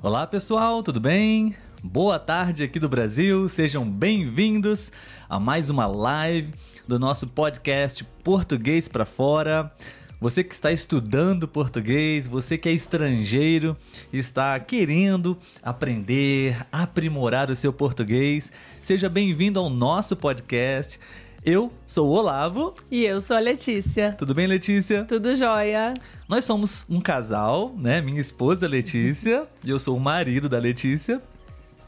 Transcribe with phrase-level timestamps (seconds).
[0.00, 1.56] Olá pessoal, tudo bem?
[1.82, 4.92] Boa tarde aqui do Brasil, sejam bem-vindos
[5.28, 6.54] a mais uma live
[6.86, 9.72] do nosso podcast Português para Fora.
[10.20, 13.76] Você que está estudando português, você que é estrangeiro,
[14.12, 21.00] está querendo aprender, aprimorar o seu português, seja bem-vindo ao nosso podcast.
[21.44, 22.74] Eu sou o Olavo.
[22.90, 24.12] E eu sou a Letícia.
[24.18, 25.04] Tudo bem, Letícia?
[25.04, 25.94] Tudo jóia.
[26.28, 28.00] Nós somos um casal, né?
[28.00, 31.22] Minha esposa, Letícia, e eu sou o marido da Letícia.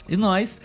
[0.08, 0.60] E nós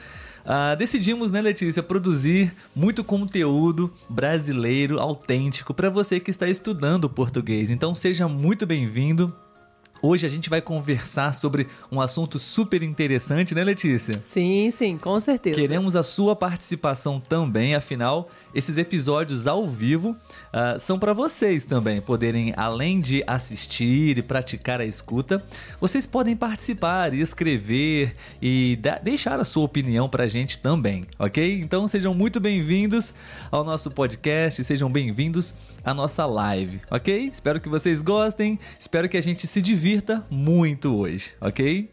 [0.46, 7.72] uh, decidimos, né, Letícia, produzir muito conteúdo brasileiro, autêntico, para você que está estudando português.
[7.72, 9.34] Então seja muito bem-vindo.
[10.02, 14.22] Hoje a gente vai conversar sobre um assunto super interessante, né, Letícia?
[14.22, 15.56] Sim, sim, com certeza.
[15.56, 22.00] Queremos a sua participação também, afinal, esses episódios ao vivo uh, são para vocês também
[22.00, 25.44] poderem, além de assistir e praticar a escuta,
[25.80, 31.60] vocês podem participar e escrever e deixar a sua opinião para a gente também, ok?
[31.60, 33.14] Então sejam muito bem-vindos
[33.52, 37.30] ao nosso podcast, sejam bem-vindos à nossa live, ok?
[37.34, 41.90] Espero que vocês gostem, espero que a gente se divirta muito hoje, ok?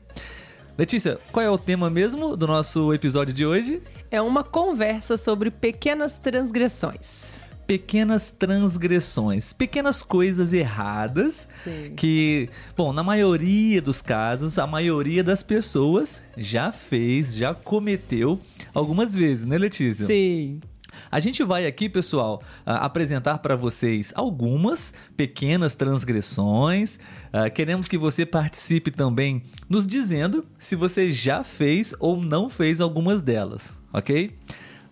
[0.77, 3.83] Letícia, qual é o tema mesmo do nosso episódio de hoje?
[4.11, 11.95] É uma conversa sobre pequenas transgressões pequenas transgressões, pequenas coisas erradas Sim.
[11.97, 18.39] que, bom, na maioria dos casos, a maioria das pessoas já fez, já cometeu
[18.75, 20.05] algumas vezes, né, Letícia?
[20.05, 20.61] Sim.
[21.11, 26.97] A gente vai aqui, pessoal, uh, apresentar para vocês algumas pequenas transgressões.
[27.33, 32.81] Uh, queremos que você participe também nos dizendo se você já fez ou não fez
[32.81, 34.31] algumas delas, ok?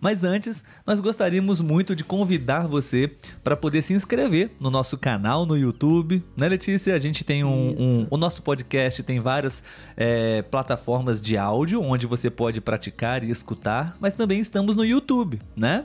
[0.00, 3.10] Mas antes, nós gostaríamos muito de convidar você
[3.44, 6.94] para poder se inscrever no nosso canal no YouTube, né, Letícia?
[6.94, 7.74] A gente tem um.
[7.78, 9.62] um o nosso podcast tem várias
[9.96, 15.40] é, plataformas de áudio onde você pode praticar e escutar, mas também estamos no YouTube,
[15.54, 15.84] né?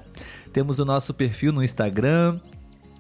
[0.53, 2.39] Temos o nosso perfil no Instagram,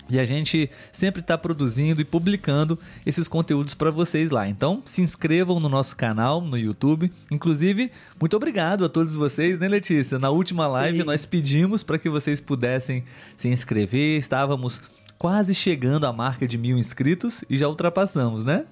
[0.09, 4.47] e a gente sempre está produzindo e publicando esses conteúdos para vocês lá.
[4.47, 7.11] Então, se inscrevam no nosso canal no YouTube.
[7.31, 10.19] Inclusive, muito obrigado a todos vocês, né, Letícia?
[10.19, 11.05] Na última live Sim.
[11.05, 13.03] nós pedimos para que vocês pudessem
[13.37, 14.19] se inscrever.
[14.19, 14.81] Estávamos
[15.17, 18.65] quase chegando à marca de mil inscritos e já ultrapassamos, né?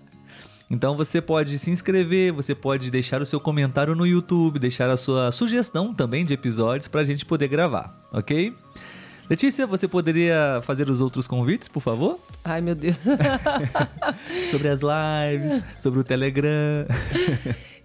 [0.69, 4.97] Então você pode se inscrever, você pode deixar o seu comentário no YouTube, deixar a
[4.97, 8.55] sua sugestão também de episódios para a gente poder gravar, ok?
[9.29, 12.19] Letícia, você poderia fazer os outros convites, por favor?
[12.43, 12.97] Ai, meu Deus.
[14.51, 16.85] sobre as lives, sobre o Telegram.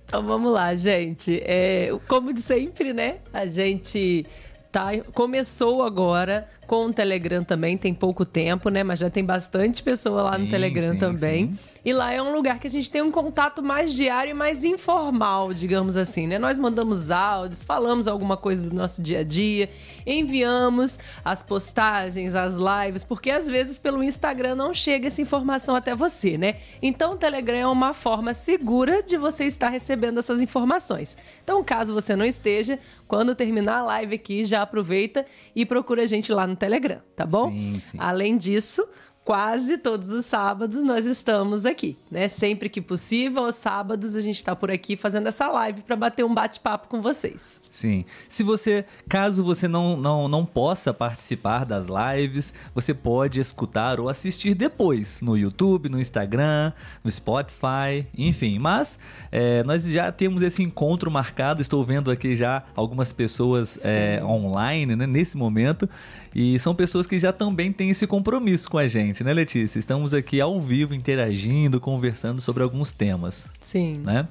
[0.04, 1.40] então vamos lá, gente.
[1.44, 3.18] É, como de sempre, né?
[3.32, 4.26] A gente
[4.72, 8.84] tá, começou agora com o Telegram também, tem pouco tempo, né?
[8.84, 11.46] Mas já tem bastante pessoa lá sim, no Telegram sim, também.
[11.46, 11.58] Sim.
[11.82, 14.62] E lá é um lugar que a gente tem um contato mais diário e mais
[14.66, 16.38] informal, digamos assim, né?
[16.38, 19.70] Nós mandamos áudios, falamos alguma coisa do nosso dia a dia,
[20.06, 25.94] enviamos as postagens, as lives, porque às vezes pelo Instagram não chega essa informação até
[25.94, 26.56] você, né?
[26.82, 31.16] Então o Telegram é uma forma segura de você estar recebendo essas informações.
[31.42, 35.24] Então, caso você não esteja, quando terminar a live aqui, já aproveita
[35.56, 37.50] e procura a gente lá no Telegram, tá bom?
[37.50, 37.98] Sim, sim.
[38.00, 38.86] Além disso,
[39.28, 42.28] quase todos os sábados nós estamos aqui, né?
[42.28, 46.24] Sempre que possível, aos sábados a gente está por aqui fazendo essa live para bater
[46.24, 47.60] um bate-papo com vocês.
[47.70, 48.06] Sim.
[48.26, 54.08] Se você, caso você não, não, não possa participar das lives, você pode escutar ou
[54.08, 56.72] assistir depois no YouTube, no Instagram,
[57.04, 58.58] no Spotify, enfim.
[58.58, 58.98] Mas
[59.30, 61.60] é, nós já temos esse encontro marcado.
[61.60, 65.86] Estou vendo aqui já algumas pessoas é, online né, nesse momento.
[66.34, 69.78] E são pessoas que já também têm esse compromisso com a gente, né, Letícia?
[69.78, 73.46] Estamos aqui ao vivo interagindo, conversando sobre alguns temas.
[73.60, 74.02] Sim.
[74.04, 74.26] Né?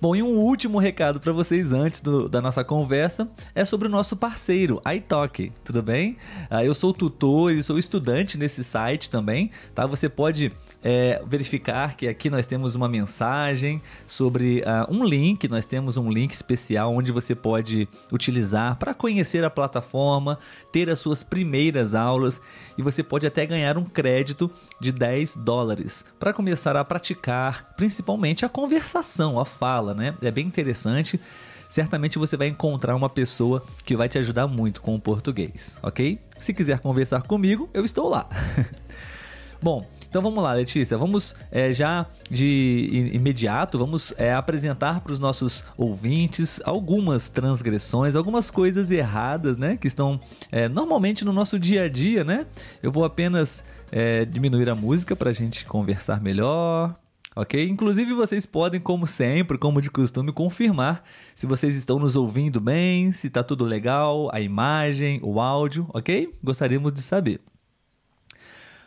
[0.00, 3.90] Bom, e um último recado para vocês antes do, da nossa conversa é sobre o
[3.90, 6.18] nosso parceiro, iTalk, tudo bem?
[6.50, 9.86] Uh, eu sou tutor e sou estudante nesse site também, tá?
[9.86, 15.66] Você pode é, verificar que aqui nós temos uma mensagem sobre uh, um link, nós
[15.66, 20.38] temos um link especial onde você pode utilizar para conhecer a plataforma,
[20.72, 22.40] ter as suas primeiras aulas
[22.78, 24.50] e você pode até ganhar um crédito
[24.80, 30.14] de 10 dólares para começar a praticar principalmente a conversação, a fala, né?
[30.22, 31.20] É bem interessante
[31.68, 36.18] certamente você vai encontrar uma pessoa que vai te ajudar muito com o português, ok?
[36.40, 38.28] Se quiser conversar comigo, eu estou lá.
[39.60, 39.86] Bom,
[40.16, 40.96] então vamos lá, Letícia.
[40.96, 48.50] Vamos é, já de imediato, vamos é, apresentar para os nossos ouvintes algumas transgressões, algumas
[48.50, 49.76] coisas erradas, né?
[49.76, 50.18] Que estão
[50.50, 52.46] é, normalmente no nosso dia a dia, né?
[52.82, 56.98] Eu vou apenas é, diminuir a música para a gente conversar melhor.
[57.34, 57.68] ok?
[57.68, 61.04] Inclusive vocês podem, como sempre, como de costume, confirmar
[61.34, 66.32] se vocês estão nos ouvindo bem, se está tudo legal, a imagem, o áudio, ok?
[66.42, 67.38] Gostaríamos de saber.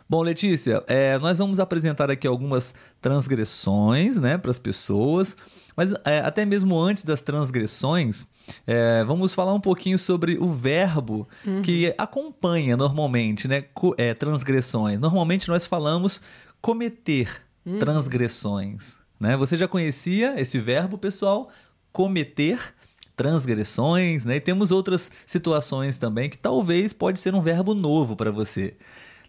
[0.09, 5.37] Bom, Letícia, é, nós vamos apresentar aqui algumas transgressões né, para as pessoas,
[5.75, 8.25] mas é, até mesmo antes das transgressões,
[8.65, 11.61] é, vamos falar um pouquinho sobre o verbo uhum.
[11.61, 13.65] que acompanha normalmente né,
[13.99, 14.97] é, transgressões.
[14.97, 16.19] Normalmente nós falamos
[16.59, 17.77] cometer uhum.
[17.77, 18.95] transgressões.
[19.19, 19.37] Né?
[19.37, 21.51] Você já conhecia esse verbo, pessoal?
[21.91, 22.73] Cometer
[23.15, 24.37] transgressões, né?
[24.37, 28.77] E temos outras situações também que talvez pode ser um verbo novo para você.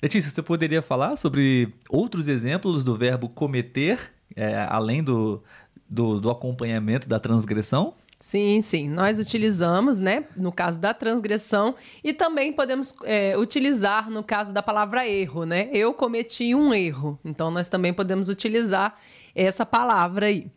[0.03, 5.43] Letícia, você poderia falar sobre outros exemplos do verbo cometer, é, além do,
[5.89, 7.95] do, do acompanhamento da transgressão?
[8.19, 8.89] Sim, sim.
[8.89, 11.75] Nós utilizamos, né, no caso da transgressão,
[12.05, 15.71] e também podemos é, utilizar no caso da palavra erro, né?
[15.73, 17.19] Eu cometi um erro.
[17.25, 18.95] Então, nós também podemos utilizar
[19.35, 20.51] essa palavra aí.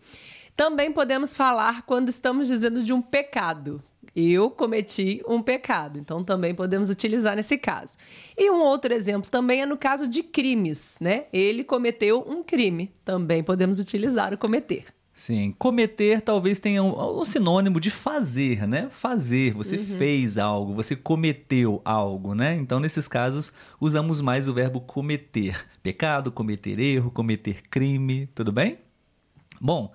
[0.56, 3.81] Também podemos falar quando estamos dizendo de um pecado
[4.15, 6.00] eu cometi um pecado.
[6.00, 7.98] Então também podemos utilizar nesse caso.
[8.38, 11.25] E um outro exemplo também é no caso de crimes, né?
[11.33, 12.92] Ele cometeu um crime.
[13.04, 14.86] Também podemos utilizar o cometer.
[15.13, 18.88] Sim, cometer talvez tenha um, um sinônimo de fazer, né?
[18.89, 19.98] Fazer, você uhum.
[19.98, 22.56] fez algo, você cometeu algo, né?
[22.56, 25.62] Então, nesses casos, usamos mais o verbo cometer.
[25.83, 28.80] Pecado, cometer erro, cometer crime, tudo bem?
[29.62, 29.94] Bom,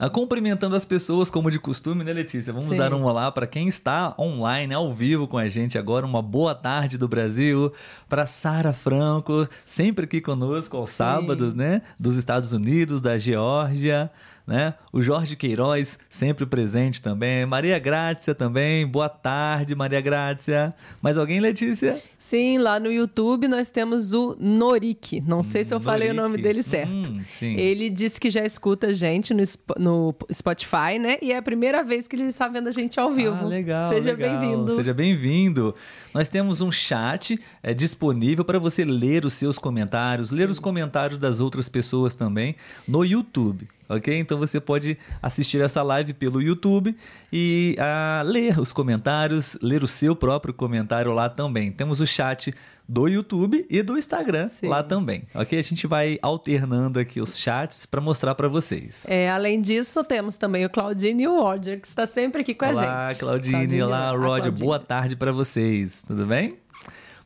[0.00, 2.52] Uh, cumprimentando as pessoas como de costume, né, Letícia?
[2.52, 2.76] Vamos Sim.
[2.76, 6.06] dar um olá para quem está online, ao vivo com a gente agora.
[6.06, 7.72] Uma boa tarde do Brasil.
[8.08, 10.98] Para Sara Franco, sempre aqui conosco aos Sim.
[10.98, 11.82] sábados, né?
[11.98, 14.08] Dos Estados Unidos, da Geórgia
[14.48, 14.72] né?
[14.90, 17.44] O Jorge Queiroz, sempre presente também.
[17.44, 18.86] Maria Grácia também.
[18.86, 20.74] Boa tarde, Maria Grácia.
[21.02, 22.02] Mais alguém, Letícia?
[22.18, 25.20] Sim, lá no YouTube nós temos o Norik.
[25.20, 25.90] Não sei se eu Norik.
[25.92, 27.10] falei o nome dele certo.
[27.10, 29.42] Hum, ele disse que já escuta a gente no,
[29.76, 31.18] no Spotify, né?
[31.20, 33.44] E é a primeira vez que ele está vendo a gente ao vivo.
[33.44, 33.90] Ah, legal.
[33.90, 34.74] Seja bem-vindo.
[34.76, 35.74] Seja bem-vindo.
[36.14, 41.18] Nós temos um chat é, disponível para você ler os seus comentários, ler os comentários
[41.18, 42.56] das outras pessoas também
[42.88, 44.18] no YouTube ok?
[44.18, 46.96] Então você pode assistir essa live pelo YouTube
[47.32, 51.72] e uh, ler os comentários, ler o seu próprio comentário lá também.
[51.72, 52.54] Temos o chat
[52.88, 54.68] do YouTube e do Instagram Sim.
[54.68, 55.58] lá também, ok?
[55.58, 59.04] A gente vai alternando aqui os chats para mostrar para vocês.
[59.08, 62.64] É, além disso, temos também o Claudine e o Roger, que está sempre aqui com
[62.64, 63.22] olá, a gente.
[63.22, 66.56] Olá, Claudine, Claudine, olá, Roger, boa tarde para vocês, tudo bem?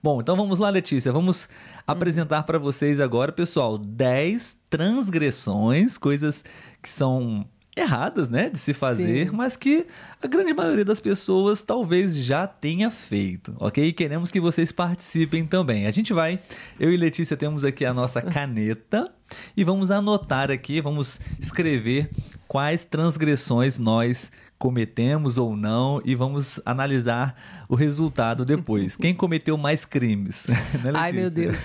[0.02, 1.48] Bom, então vamos lá, Letícia, vamos
[1.86, 6.42] apresentar para vocês agora, pessoal, 10 transgressões, coisas
[6.82, 7.46] que são
[7.76, 9.36] erradas, né, de se fazer, Sim.
[9.36, 9.86] mas que
[10.20, 13.86] a grande maioria das pessoas talvez já tenha feito, ok?
[13.86, 15.86] E queremos que vocês participem também.
[15.86, 16.40] A gente vai,
[16.80, 19.08] eu e Letícia temos aqui a nossa caneta
[19.56, 22.10] e vamos anotar aqui, vamos escrever
[22.48, 24.32] quais transgressões nós
[24.62, 27.34] cometemos ou não e vamos analisar
[27.68, 28.94] o resultado depois.
[28.94, 30.46] Quem cometeu mais crimes?
[30.84, 31.56] né, Ai, meu Deus.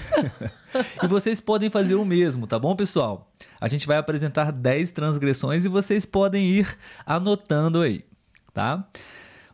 [1.03, 3.31] e vocês podem fazer o mesmo, tá bom, pessoal?
[3.61, 8.03] A gente vai apresentar 10 transgressões e vocês podem ir anotando aí,
[8.51, 8.83] tá?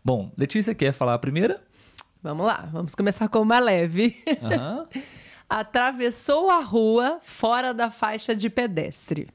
[0.01, 1.61] Bom, Letícia, quer falar a primeira?
[2.21, 4.23] Vamos lá, vamos começar com uma leve.
[4.41, 5.01] Uhum.
[5.49, 9.27] Atravessou a rua fora da faixa de pedestre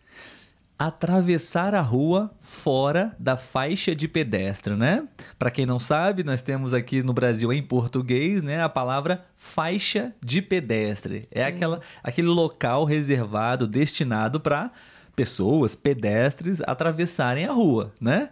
[0.78, 5.08] atravessar a rua fora da faixa de pedestre, né?
[5.37, 10.14] Para quem não sabe, nós temos aqui no Brasil em português, né, a palavra faixa
[10.23, 11.26] de pedestre.
[11.32, 14.70] É aquela, aquele local reservado, destinado para
[15.16, 18.30] pessoas, pedestres atravessarem a rua, né?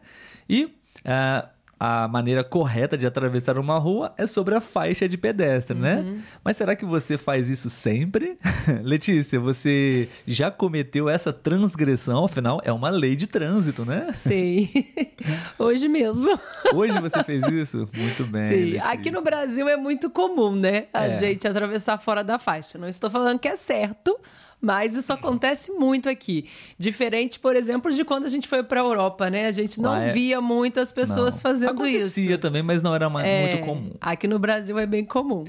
[0.48, 5.76] E uh, a maneira correta de atravessar uma rua é sobre a faixa de pedestre,
[5.76, 5.96] né?
[5.96, 6.12] uhum.
[6.14, 6.22] né?
[6.42, 8.38] Mas será que você faz isso sempre?
[8.82, 12.24] Letícia, você já cometeu essa transgressão?
[12.24, 14.08] Afinal, é uma lei de trânsito, né?
[14.16, 14.70] Sim.
[15.58, 16.38] Hoje mesmo.
[16.74, 17.88] Hoje você fez isso?
[17.94, 18.48] Muito bem.
[18.48, 18.64] Sim.
[18.64, 18.90] Letícia.
[18.90, 20.86] Aqui no Brasil é muito comum, né?
[20.94, 21.18] A é.
[21.18, 22.78] gente atravessar fora da faixa.
[22.78, 24.18] Não estou falando que é certo,
[24.60, 26.46] mas isso acontece muito aqui.
[26.78, 29.46] Diferente, por exemplo, de quando a gente foi para a Europa, né?
[29.46, 30.10] A gente não é...
[30.10, 31.40] via muitas pessoas não.
[31.40, 32.06] fazendo Acontecia isso.
[32.06, 33.48] Acontecia também, mas não era mais, é...
[33.48, 33.92] muito comum.
[34.00, 35.44] Aqui no Brasil é bem comum.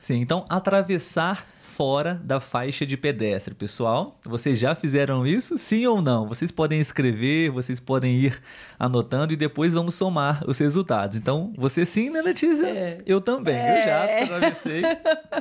[0.00, 4.16] Sim, então atravessar fora da faixa de pedestre, pessoal.
[4.22, 5.58] Vocês já fizeram isso?
[5.58, 6.28] Sim ou não?
[6.28, 8.40] Vocês podem escrever, vocês podem ir
[8.78, 11.16] anotando e depois vamos somar os resultados.
[11.16, 12.66] Então, você sim, né, Letícia?
[12.66, 13.02] É.
[13.04, 13.56] Eu também.
[13.56, 13.82] É.
[13.82, 14.82] Eu já atravessei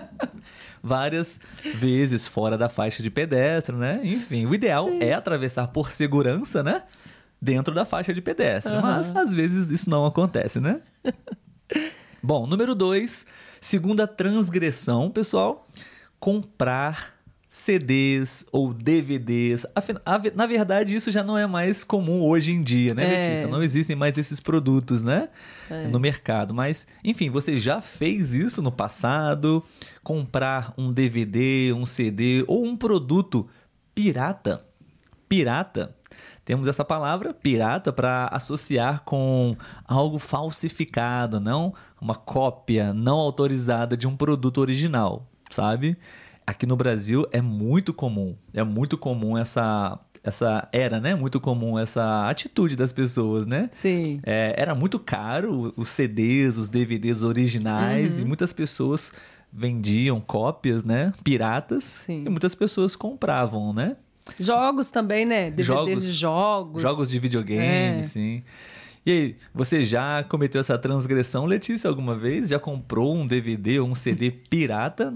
[0.83, 1.39] várias
[1.73, 4.01] vezes fora da faixa de pedestre, né?
[4.03, 4.99] Enfim, o ideal sim.
[5.01, 6.83] é atravessar por segurança, né?
[7.41, 8.73] Dentro da faixa de pedestre.
[8.73, 8.81] Uhum.
[8.81, 10.81] Mas às vezes isso não acontece, né?
[12.21, 13.25] Bom, número dois,
[13.61, 15.67] segunda transgressão, pessoal
[16.19, 17.12] comprar
[17.53, 19.63] CDs ou DVDs.
[20.35, 23.27] Na verdade, isso já não é mais comum hoje em dia, né, é.
[23.27, 23.47] Letícia?
[23.47, 25.29] Não existem mais esses produtos, né?
[25.69, 25.87] É.
[25.87, 26.51] No mercado.
[26.51, 29.63] Mas, enfim, você já fez isso no passado?
[30.03, 33.47] Comprar um DVD, um CD ou um produto
[33.93, 34.65] pirata?
[35.29, 35.95] Pirata?
[36.43, 39.55] Temos essa palavra pirata para associar com
[39.85, 45.95] algo falsificado, não uma cópia não autorizada de um produto original, sabe?
[46.45, 48.35] Aqui no Brasil é muito comum.
[48.53, 51.15] É muito comum essa essa era, né?
[51.15, 53.69] Muito comum essa atitude das pessoas, né?
[53.73, 54.21] Sim.
[54.23, 58.21] É, era muito caro os CDs, os DVDs originais uhum.
[58.21, 59.11] e muitas pessoas
[59.51, 61.11] vendiam cópias, né?
[61.23, 61.83] Piratas.
[61.83, 62.23] Sim.
[62.25, 63.97] E muitas pessoas compravam, né?
[64.39, 65.51] Jogos também, né?
[65.51, 66.81] DVDs jogos, de jogos.
[66.81, 68.01] Jogos de videogame, é.
[68.01, 68.43] sim.
[69.05, 72.47] E aí, você já cometeu essa transgressão, Letícia, alguma vez?
[72.47, 75.13] Já comprou um DVD ou um CD pirata?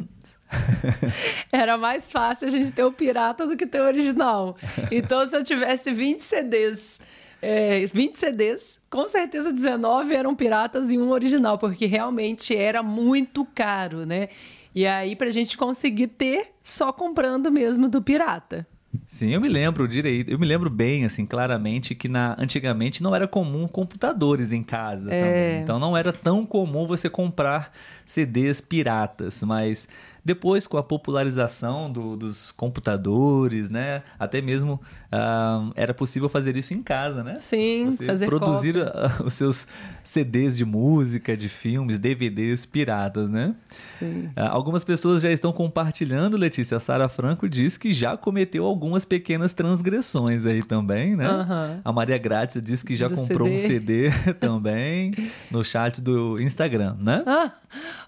[1.52, 4.58] Era mais fácil a gente ter o pirata do que ter o original.
[4.92, 7.00] Então, se eu tivesse 20 CDs,
[7.42, 13.46] é, 20 CDs, com certeza 19 eram piratas e um original, porque realmente era muito
[13.46, 14.30] caro, né?
[14.74, 18.66] E aí, pra gente conseguir ter, só comprando mesmo do pirata.
[19.08, 23.16] Sim, eu me lembro direito, eu me lembro bem, assim, claramente que na, antigamente não
[23.16, 25.60] era comum computadores em casa é.
[25.62, 27.72] Então não era tão comum você comprar
[28.06, 29.88] CDs piratas, mas
[30.28, 34.04] depois, com a popularização do, dos computadores, né?
[34.20, 37.38] Até mesmo uh, era possível fazer isso em casa, né?
[37.40, 39.12] Sim, Você fazer produzir cópia.
[39.24, 39.66] os seus
[40.04, 43.56] CDs de música, de filmes, DVDs piratas, né?
[43.98, 44.26] Sim.
[44.36, 46.76] Uh, algumas pessoas já estão compartilhando, Letícia.
[46.76, 51.30] A Sara Franco diz que já cometeu algumas pequenas transgressões aí também, né?
[51.30, 51.82] Uhum.
[51.86, 54.10] A Maria Grátis diz que já do comprou CD.
[54.10, 55.14] um CD também
[55.50, 57.24] no chat do Instagram, né?
[57.26, 57.54] Ah,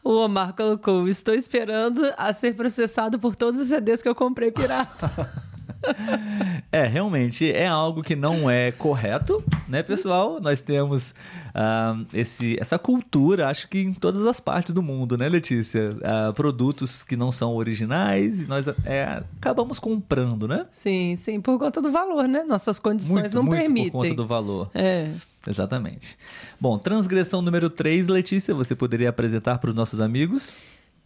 [0.03, 4.51] o Omar colocou: Estou esperando a ser processado por todos os CDs que eu comprei
[4.51, 5.49] pirata.
[6.71, 10.39] é, realmente é algo que não é correto, né, pessoal?
[10.41, 11.13] Nós temos
[11.49, 15.89] uh, esse, essa cultura, acho que em todas as partes do mundo, né, Letícia?
[15.89, 20.65] Uh, produtos que não são originais e nós é, acabamos comprando, né?
[20.71, 22.43] Sim, sim, por conta do valor, né?
[22.43, 23.91] Nossas condições muito, não muito permitem.
[23.91, 24.69] Por conta do valor.
[24.73, 25.11] É.
[25.47, 26.17] Exatamente.
[26.59, 30.57] Bom, transgressão número 3, Letícia, você poderia apresentar para os nossos amigos?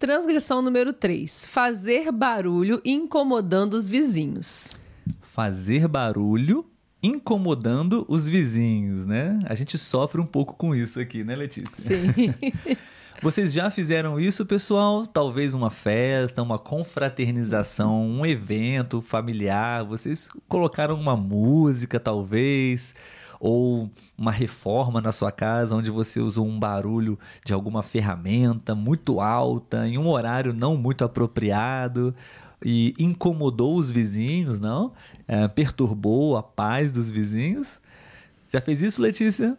[0.03, 4.75] Transgressão número 3: fazer barulho incomodando os vizinhos.
[5.21, 6.65] Fazer barulho
[7.01, 9.39] incomodando os vizinhos, né?
[9.45, 11.81] A gente sofre um pouco com isso aqui, né, Letícia?
[11.81, 12.33] Sim.
[13.23, 15.07] Vocês já fizeram isso, pessoal?
[15.07, 19.85] Talvez uma festa, uma confraternização, um evento familiar.
[19.85, 22.93] Vocês colocaram uma música, talvez
[23.43, 29.19] ou uma reforma na sua casa onde você usou um barulho de alguma ferramenta muito
[29.19, 32.15] alta em um horário não muito apropriado
[32.63, 34.93] e incomodou os vizinhos, não?
[35.27, 37.81] É, perturbou a paz dos vizinhos.
[38.49, 39.57] Já fez isso, Letícia?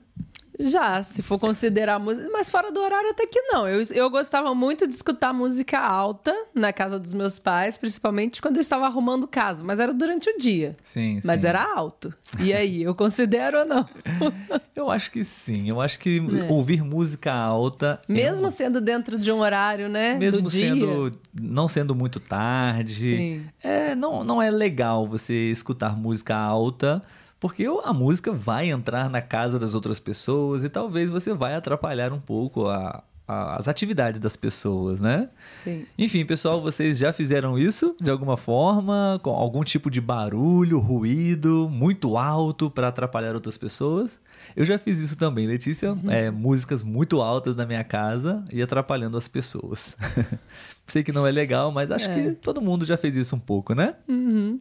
[0.58, 2.28] Já, se for considerar música.
[2.32, 3.66] Mas fora do horário, até que não.
[3.66, 8.56] Eu, eu gostava muito de escutar música alta na casa dos meus pais, principalmente quando
[8.56, 9.64] eu estava arrumando casa.
[9.64, 10.76] Mas era durante o dia.
[10.84, 11.46] Sim, Mas sim.
[11.49, 12.14] era alto.
[12.38, 13.88] E aí, eu considero ou não?
[14.75, 15.68] eu acho que sim.
[15.68, 16.52] Eu acho que é.
[16.52, 18.00] ouvir música alta.
[18.08, 18.50] Mesmo é um...
[18.50, 20.14] sendo dentro de um horário, né?
[20.14, 21.11] Mesmo do sendo.
[21.11, 21.20] Dia.
[21.40, 23.16] Não sendo muito tarde.
[23.16, 23.46] Sim.
[23.62, 27.02] É, não, não é legal você escutar música alta
[27.45, 32.11] porque a música vai entrar na casa das outras pessoas e talvez você vai atrapalhar
[32.11, 35.29] um pouco a, a, as atividades das pessoas, né?
[35.63, 35.85] Sim.
[35.99, 41.69] Enfim, pessoal, vocês já fizeram isso de alguma forma, com algum tipo de barulho, ruído
[41.71, 44.19] muito alto para atrapalhar outras pessoas?
[44.57, 45.93] Eu já fiz isso também, Letícia.
[45.93, 46.11] Uhum.
[46.11, 49.99] É, músicas muito altas na minha casa e atrapalhando as pessoas.
[50.89, 52.15] Sei que não é legal, mas acho é.
[52.15, 53.97] que todo mundo já fez isso um pouco, né?
[54.09, 54.59] Uhum.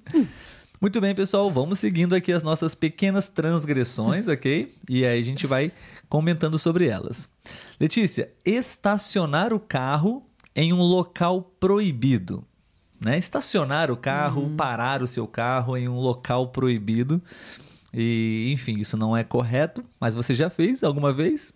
[0.82, 4.74] Muito bem, pessoal, vamos seguindo aqui as nossas pequenas transgressões, ok?
[4.90, 5.72] E aí a gente vai
[6.10, 7.30] comentando sobre elas.
[7.80, 10.26] Letícia, estacionar o carro
[10.56, 12.44] em um local proibido.
[13.00, 13.18] Né?
[13.18, 14.56] Estacionar o carro, uhum.
[14.56, 17.22] parar o seu carro em um local proibido.
[17.94, 21.54] E, enfim, isso não é correto, mas você já fez alguma vez?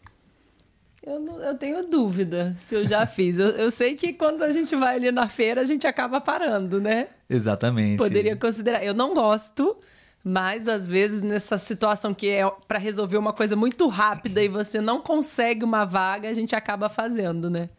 [1.08, 3.40] Eu, não, eu tenho dúvida se eu já fiz.
[3.40, 6.82] Eu, eu, sei que quando a gente vai ali na feira, a gente acaba parando,
[6.82, 7.08] né?
[7.30, 7.98] Exatamente.
[7.98, 8.84] Poderia considerar.
[8.84, 9.78] Eu não gosto,
[10.22, 14.82] mas às vezes nessa situação que é para resolver uma coisa muito rápida e você
[14.82, 17.70] não consegue uma vaga, a gente acaba fazendo, né?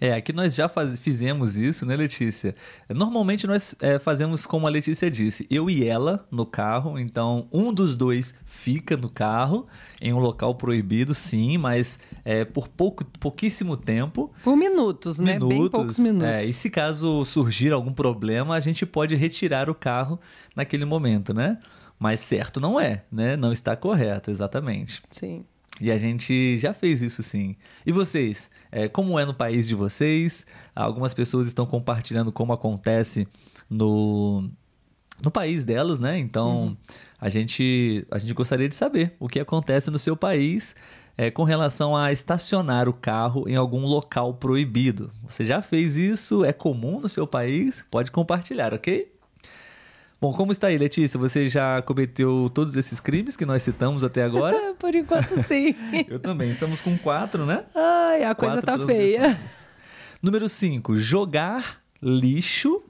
[0.00, 2.54] É, aqui nós já faz, fizemos isso, né, Letícia?
[2.88, 7.72] Normalmente nós é, fazemos como a Letícia disse, eu e ela no carro, então um
[7.72, 9.66] dos dois fica no carro
[10.00, 14.32] em um local proibido, sim, mas é, por pouco, pouquíssimo tempo.
[14.44, 15.34] Por minutos, né?
[15.34, 16.28] Minutos, Bem poucos minutos.
[16.28, 20.20] É, e se caso surgir algum problema, a gente pode retirar o carro
[20.54, 21.58] naquele momento, né?
[21.98, 23.36] Mas certo não é, né?
[23.36, 25.02] Não está correto, exatamente.
[25.10, 25.44] Sim.
[25.80, 27.56] E a gente já fez isso sim.
[27.86, 28.50] E vocês?
[28.70, 30.44] É, como é no país de vocês?
[30.74, 33.28] Algumas pessoas estão compartilhando como acontece
[33.70, 34.50] no,
[35.22, 36.18] no país delas, né?
[36.18, 36.76] Então uhum.
[37.20, 40.74] a, gente, a gente gostaria de saber o que acontece no seu país
[41.16, 45.10] é, com relação a estacionar o carro em algum local proibido.
[45.28, 46.44] Você já fez isso?
[46.44, 47.84] É comum no seu país?
[47.90, 49.12] Pode compartilhar, ok?
[50.20, 51.16] Bom, como está aí, Letícia?
[51.16, 54.74] Você já cometeu todos esses crimes que nós citamos até agora?
[54.76, 55.76] Por enquanto, sim.
[56.10, 56.50] Eu também.
[56.50, 57.64] Estamos com quatro, né?
[57.72, 59.38] Ai, a coisa quatro tá feia.
[60.20, 62.82] Número cinco, jogar lixo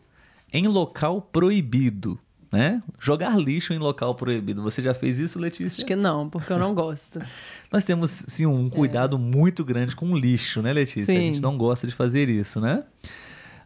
[0.51, 2.19] em local proibido.
[2.51, 2.81] Né?
[2.99, 4.63] Jogar lixo em local proibido.
[4.63, 5.83] Você já fez isso, Letícia?
[5.83, 7.21] Acho que não, porque eu não gosto.
[7.71, 9.21] Nós temos, sim, um cuidado é.
[9.21, 11.13] muito grande com o lixo, né, Letícia?
[11.13, 11.19] Sim.
[11.19, 12.85] A gente não gosta de fazer isso, né?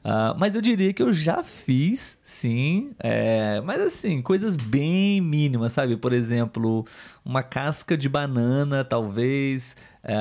[0.05, 2.93] Uh, mas eu diria que eu já fiz, sim.
[2.99, 5.97] É, mas assim, coisas bem mínimas, sabe?
[5.97, 6.85] Por exemplo,
[7.25, 9.77] uma casca de banana, talvez.
[10.03, 10.15] É,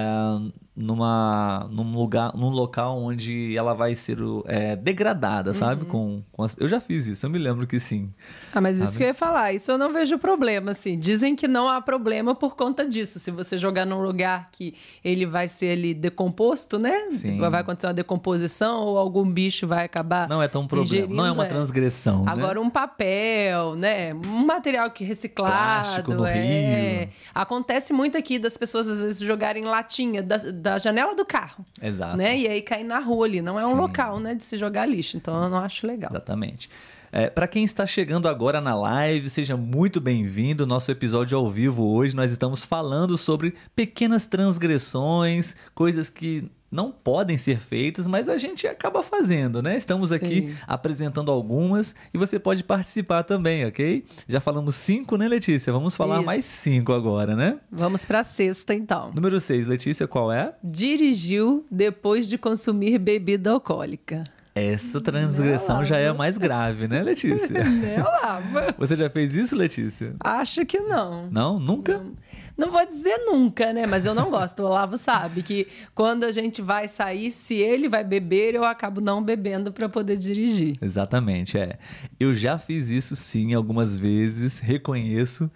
[0.76, 5.84] numa, num lugar, num local onde ela vai ser é, degradada, sabe?
[5.84, 5.90] Uhum.
[5.90, 6.56] Com, com as...
[6.58, 8.10] Eu já fiz isso, eu me lembro que sim.
[8.54, 8.90] Ah, mas sabe?
[8.90, 10.98] isso que eu ia falar, isso eu não vejo problema, assim.
[10.98, 13.20] Dizem que não há problema por conta disso.
[13.20, 14.74] Se você jogar num lugar que
[15.04, 17.12] ele vai ser ali decomposto, né?
[17.12, 17.38] Sim.
[17.38, 20.30] Vai acontecer uma decomposição ou algum bicho vai acabar.
[20.30, 21.48] Não é tão problema, não é uma é.
[21.48, 22.24] transgressão.
[22.24, 22.32] Né?
[22.32, 24.14] Agora, um papel, né?
[24.14, 25.52] Um material que reciclado.
[25.52, 26.34] Plástico no é...
[26.34, 27.10] rio.
[27.36, 31.66] Acontece muito aqui das pessoas às vezes jogarem latinha da, da janela do carro.
[31.82, 32.16] Exato.
[32.16, 32.38] Né?
[32.38, 33.42] E aí cair na rua ali.
[33.42, 33.78] Não é um Sim.
[33.78, 35.18] local, né, de se jogar lixo.
[35.18, 36.12] Então eu não acho legal.
[36.12, 36.70] Exatamente.
[37.12, 40.66] É, para quem está chegando agora na live, seja muito bem-vindo.
[40.66, 47.38] Nosso episódio ao vivo hoje, nós estamos falando sobre pequenas transgressões, coisas que não podem
[47.38, 49.76] ser feitas, mas a gente acaba fazendo, né?
[49.76, 50.56] Estamos aqui Sim.
[50.66, 54.06] apresentando algumas e você pode participar também, ok?
[54.28, 55.74] Já falamos cinco, né, Letícia?
[55.74, 56.26] Vamos falar Isso.
[56.26, 57.60] mais cinco agora, né?
[57.70, 59.12] Vamos para a sexta, então.
[59.14, 60.54] Número seis, Letícia, qual é?
[60.64, 64.24] Dirigiu depois de consumir bebida alcoólica.
[64.54, 67.64] Essa transgressão já é mais grave, né, Letícia?
[68.22, 68.76] lava.
[68.78, 70.14] Você já fez isso, Letícia?
[70.20, 71.30] Acho que não.
[71.32, 71.58] Não?
[71.60, 71.98] Nunca?
[71.98, 72.14] Não.
[72.58, 73.88] Não vou dizer nunca, né?
[73.88, 74.62] Mas eu não gosto.
[74.62, 79.02] O Olavo sabe que quando a gente vai sair, se ele vai beber, eu acabo
[79.02, 80.76] não bebendo para poder dirigir.
[80.80, 81.80] Exatamente, é.
[82.20, 85.50] Eu já fiz isso sim algumas vezes, reconheço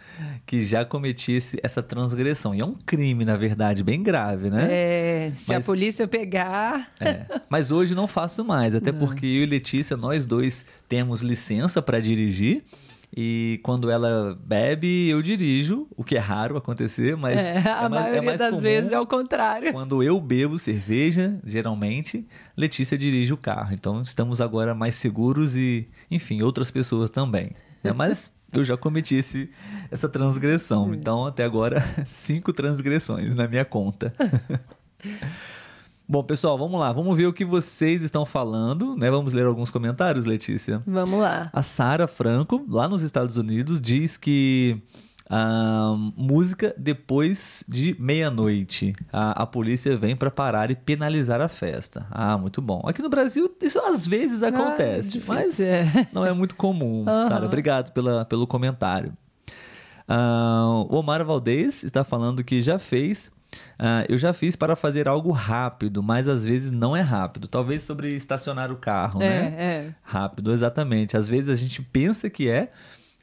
[0.47, 2.55] que já cometi essa transgressão.
[2.55, 4.67] E é um crime, na verdade, bem grave, né?
[4.67, 6.91] É, se Mas, a polícia pegar.
[6.99, 7.25] É.
[7.49, 8.99] Mas hoje não faço mais, até não.
[8.99, 12.63] porque eu e Letícia, nós dois temos licença para dirigir.
[13.15, 17.45] E quando ela bebe, eu dirijo, o que é raro acontecer, mas.
[17.45, 19.71] É, a é mais, é maioria é das vezes é o contrário.
[19.71, 23.73] Quando eu bebo cerveja, geralmente, Letícia dirige o carro.
[23.73, 27.51] Então estamos agora mais seguros e, enfim, outras pessoas também.
[27.81, 27.93] Né?
[27.93, 29.49] Mas eu já cometi esse,
[29.89, 30.93] essa transgressão.
[30.93, 34.13] Então, até agora, cinco transgressões na minha conta.
[36.07, 36.93] Bom, pessoal, vamos lá.
[36.93, 39.09] Vamos ver o que vocês estão falando, né?
[39.09, 40.83] Vamos ler alguns comentários, Letícia.
[40.85, 41.49] Vamos lá.
[41.51, 44.79] A Sara Franco, lá nos Estados Unidos, diz que
[45.27, 48.95] a música depois de meia-noite.
[49.11, 52.05] A, a, polícia vem para parar e penalizar a festa.
[52.11, 52.83] Ah, muito bom.
[52.85, 56.07] Aqui no Brasil, isso às vezes ah, acontece, ah, mas é.
[56.13, 56.99] não é muito comum.
[56.99, 57.27] Uhum.
[57.27, 59.13] Sara, obrigado pela, pelo comentário.
[60.07, 63.31] Uh, o Omar Valdez está falando que já fez
[63.79, 67.47] Uh, eu já fiz para fazer algo rápido, mas às vezes não é rápido.
[67.47, 69.55] Talvez sobre estacionar o carro, é, né?
[69.57, 69.93] É.
[70.01, 71.17] Rápido, exatamente.
[71.17, 72.69] Às vezes a gente pensa que é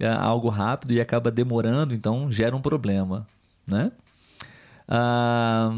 [0.01, 3.27] uh, algo rápido e acaba demorando, então gera um problema,
[3.67, 3.93] né?
[4.89, 5.71] Uh, ah,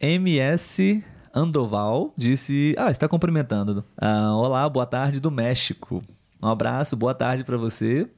[0.00, 1.02] MS
[1.34, 3.84] Andoval disse: Ah, está cumprimentando.
[4.00, 6.02] Uh, Olá, boa tarde do México.
[6.42, 8.08] Um abraço, boa tarde para você.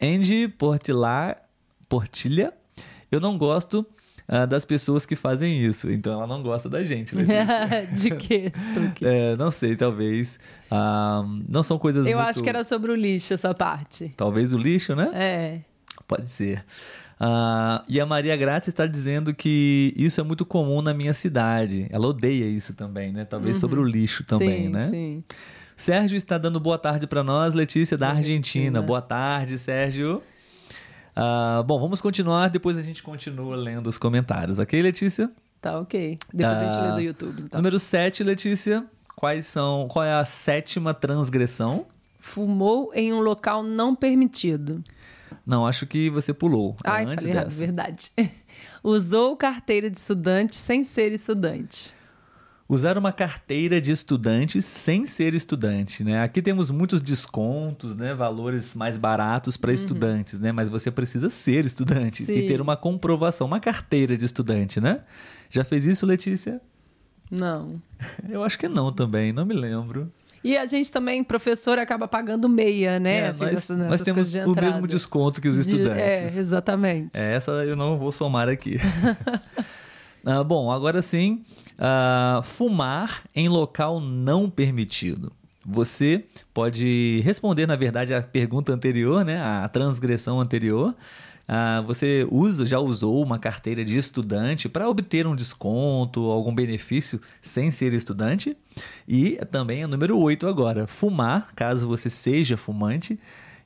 [0.00, 1.36] Andy Portilá,
[1.88, 2.52] Portilha.
[3.10, 3.86] Eu não gosto
[4.28, 5.90] uh, das pessoas que fazem isso.
[5.90, 7.14] Então ela não gosta da gente.
[7.92, 8.52] De quê?
[9.02, 10.38] É, não sei, talvez.
[10.70, 12.28] Uh, não são coisas Eu muito...
[12.28, 14.10] acho que era sobre o lixo essa parte.
[14.16, 15.10] Talvez o lixo, né?
[15.12, 15.60] É.
[16.06, 16.64] Pode ser.
[17.20, 21.86] Uh, e a Maria Grátis está dizendo que isso é muito comum na minha cidade.
[21.90, 23.24] Ela odeia isso também, né?
[23.24, 23.60] Talvez uhum.
[23.60, 24.88] sobre o lixo também, sim, né?
[24.88, 25.24] Sim.
[25.76, 28.28] Sérgio está dando boa tarde para nós, Letícia da Argentina.
[28.36, 28.82] Argentina.
[28.82, 30.22] Boa tarde, Sérgio.
[31.16, 35.30] Uh, bom, vamos continuar, depois a gente continua lendo os comentários, ok, Letícia?
[35.62, 36.18] Tá ok.
[36.32, 37.42] Depois uh, a gente lê do ah, YouTube.
[37.42, 37.58] Então.
[37.58, 38.84] Número 7, Letícia.
[39.16, 39.88] quais são.
[39.88, 41.86] Qual é a sétima transgressão?
[42.18, 44.82] Fumou em um local não permitido.
[45.44, 46.76] Não, acho que você pulou.
[46.84, 48.10] É Ai, antes falei errado, verdade.
[48.84, 51.94] Usou carteira de estudante sem ser estudante.
[52.68, 56.20] Usar uma carteira de estudante sem ser estudante, né?
[56.22, 58.12] Aqui temos muitos descontos, né?
[58.12, 60.50] Valores mais baratos para estudantes, né?
[60.50, 62.40] Mas você precisa ser estudante e Uhum.
[62.40, 62.46] Sim.
[62.48, 65.00] ter uma comprovação, uma carteira de estudante, né?
[65.48, 66.60] Já fez isso, Letícia?
[67.30, 67.80] Não.
[68.28, 70.12] Eu acho que não também, não me lembro.
[70.42, 73.18] E a gente também, professor, acaba pagando meia, né?
[73.18, 75.98] É, assim, nós, nessas- nós temos de o mesmo desconto que os De- estudantes.
[76.36, 77.10] É, exatamente.
[77.14, 78.76] É, essa eu não vou somar aqui.
[80.28, 81.44] Ah, bom, agora sim,
[81.78, 85.32] ah, fumar em local não permitido.
[85.64, 89.40] Você pode responder, na verdade, a pergunta anterior, né?
[89.40, 90.96] A transgressão anterior.
[91.46, 97.20] Ah, você usa, já usou uma carteira de estudante para obter um desconto, algum benefício
[97.40, 98.56] sem ser estudante.
[99.06, 103.16] E também é número 8 agora, fumar, caso você seja fumante,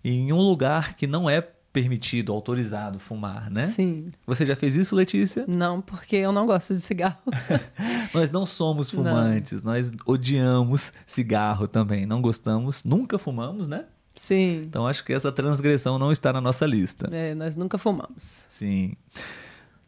[0.05, 1.41] em um lugar que não é
[1.73, 3.69] permitido, autorizado fumar, né?
[3.69, 4.11] Sim.
[4.27, 5.45] Você já fez isso, Letícia?
[5.47, 7.19] Não, porque eu não gosto de cigarro.
[8.13, 13.85] Nós não somos fumantes, nós odiamos cigarro também, não gostamos, nunca fumamos, né?
[14.17, 14.63] Sim.
[14.67, 17.09] Então acho que essa transgressão não está na nossa lista.
[17.13, 18.47] É, nós nunca fumamos.
[18.51, 18.95] Sim.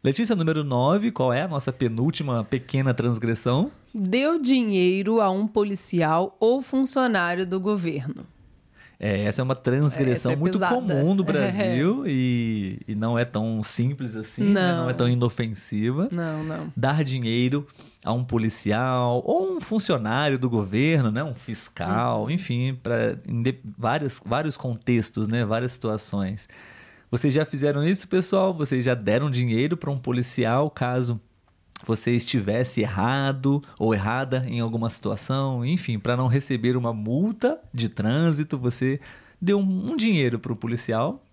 [0.03, 3.71] Letícia, número 9, qual é a nossa penúltima pequena transgressão?
[3.93, 8.25] Deu dinheiro a um policial ou funcionário do governo.
[9.05, 10.75] É, essa é uma transgressão Essa é muito pesada.
[10.75, 14.71] comum no Brasil e, e não é tão simples assim, né?
[14.71, 14.83] Não.
[14.83, 16.07] não é tão inofensiva.
[16.09, 16.71] Não, não.
[16.73, 17.67] dar dinheiro
[18.01, 23.19] a um policial ou um funcionário do governo, né, um fiscal, enfim, para
[23.77, 26.47] vários, vários contextos, né, várias situações.
[27.11, 28.53] Vocês já fizeram isso, pessoal?
[28.53, 31.19] Vocês já deram dinheiro para um policial caso
[31.87, 37.89] você estivesse errado ou errada em alguma situação, enfim, para não receber uma multa de
[37.89, 38.99] trânsito, você
[39.41, 41.23] deu um, um dinheiro para o policial.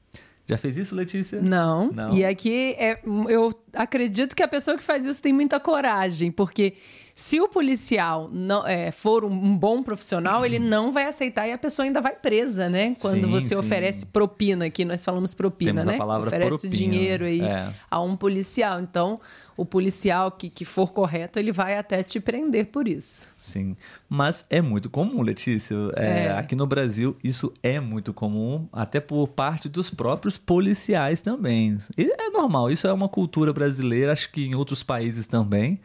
[0.51, 1.41] Já fez isso, Letícia?
[1.41, 1.93] Não.
[1.93, 2.13] Não.
[2.13, 6.75] E aqui é, eu acredito que a pessoa que faz isso tem muita coragem, porque
[7.15, 11.53] se o policial não é, for um, um bom profissional, ele não vai aceitar e
[11.53, 12.97] a pessoa ainda vai presa, né?
[13.01, 13.55] Quando Sim, você sim.
[13.55, 15.99] oferece propina, aqui nós falamos propina, Temos a né?
[15.99, 17.69] palavra oferece propina, dinheiro aí é.
[17.89, 18.81] a um policial.
[18.81, 19.21] Então,
[19.61, 23.29] o policial que, que for correto, ele vai até te prender por isso.
[23.43, 23.77] Sim,
[24.09, 25.75] mas é muito comum, Letícia.
[25.97, 26.31] É, É.
[26.33, 31.77] Aqui no Brasil, isso é muito comum, até por parte dos próprios policiais também.
[31.99, 35.79] E é normal, isso é uma cultura brasileira, acho que em outros países também.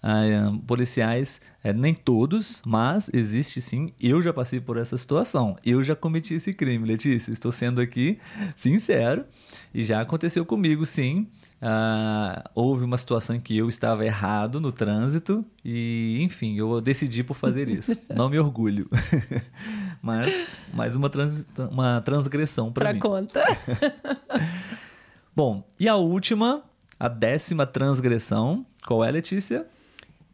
[0.00, 3.92] Ah, é, policiais, é, nem todos, mas existe sim.
[4.00, 5.56] Eu já passei por essa situação.
[5.64, 7.32] Eu já cometi esse crime, Letícia.
[7.32, 8.18] Estou sendo aqui
[8.56, 9.24] sincero.
[9.74, 11.26] E já aconteceu comigo, sim.
[11.60, 17.24] Ah, houve uma situação em que eu estava errado no trânsito e, enfim, eu decidi
[17.24, 17.98] por fazer isso.
[18.16, 18.88] Não me orgulho.
[20.00, 23.00] mas, mais uma, trans- uma transgressão para mim.
[23.00, 23.42] conta.
[25.34, 26.62] Bom, e a última,
[26.98, 29.66] a décima transgressão, qual é, Letícia?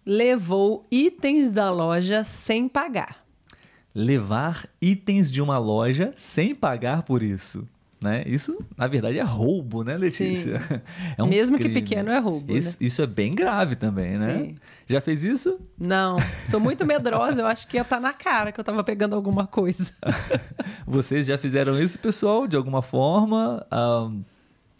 [0.06, 3.24] Levou itens da loja sem pagar.
[3.94, 7.66] Levar itens de uma loja sem pagar por isso.
[8.02, 8.22] Né?
[8.26, 10.60] Isso, na verdade, é roubo, né, Letícia?
[11.16, 11.80] É um Mesmo que crime.
[11.80, 14.38] pequeno, é roubo, Isso, isso é bem grave também, né?
[14.38, 14.54] Sim.
[14.86, 15.58] Já fez isso?
[15.78, 19.14] Não, sou muito medrosa, eu acho que ia estar na cara que eu tava pegando
[19.16, 19.90] alguma coisa.
[20.86, 23.64] Vocês já fizeram isso, pessoal, de alguma forma?
[23.70, 24.20] Ahn,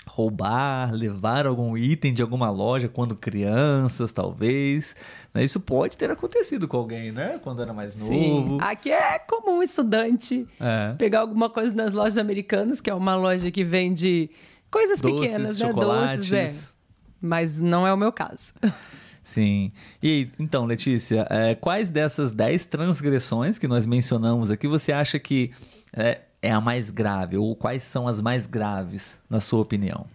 [0.07, 4.95] roubar, levar algum item de alguma loja quando crianças, talvez.
[5.33, 5.45] né?
[5.45, 7.41] Isso pode ter acontecido com alguém, né?
[7.43, 8.59] Quando era mais novo.
[8.61, 10.95] Aqui é comum estudante É.
[10.97, 14.31] pegar alguma coisa nas lojas americanas, que é uma loja que vende
[14.71, 15.67] coisas Doces, pequenas, né?
[15.69, 16.29] chocolates.
[16.31, 16.75] Doces, é.
[17.21, 18.53] Mas não é o meu caso.
[19.23, 19.73] Sim.
[20.03, 25.51] E então, Letícia, é, quais dessas 10 transgressões que nós mencionamos aqui você acha que
[25.97, 27.37] é, é a mais grave?
[27.37, 30.07] Ou quais são as mais graves, na sua opinião?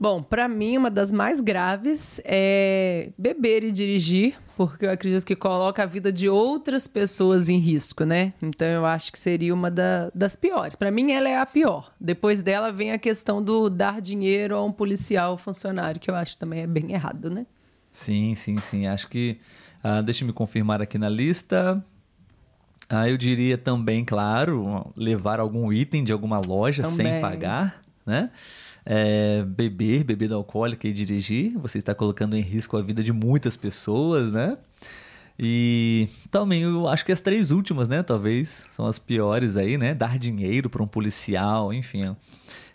[0.00, 5.34] Bom, pra mim, uma das mais graves é beber e dirigir, porque eu acredito que
[5.34, 8.32] coloca a vida de outras pessoas em risco, né?
[8.40, 10.76] Então eu acho que seria uma da- das piores.
[10.76, 11.92] Pra mim, ela é a pior.
[12.00, 16.36] Depois dela vem a questão do dar dinheiro a um policial funcionário, que eu acho
[16.36, 17.44] também é bem errado, né?
[17.92, 18.86] Sim, sim, sim.
[18.86, 19.40] Acho que.
[19.82, 21.84] ah, deixa eu me confirmar aqui na lista.
[22.88, 27.20] Ah, eu diria também, claro, levar algum item de alguma loja sem Também.
[27.20, 28.30] pagar, né?
[28.84, 33.56] É, beber bebida alcoólica e dirigir, você está colocando em risco a vida de muitas
[33.56, 34.56] pessoas, né?
[35.38, 38.02] E também eu acho que as três últimas, né?
[38.02, 39.92] Talvez são as piores aí, né?
[39.94, 42.16] Dar dinheiro para um policial, enfim.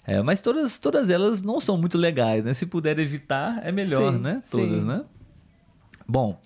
[0.06, 2.54] É, mas todas, todas elas não são muito legais, né?
[2.54, 4.44] Se puder evitar, é melhor, Sim, né?
[4.50, 4.88] Todas, sim.
[4.88, 5.04] né?
[6.08, 6.40] Bom,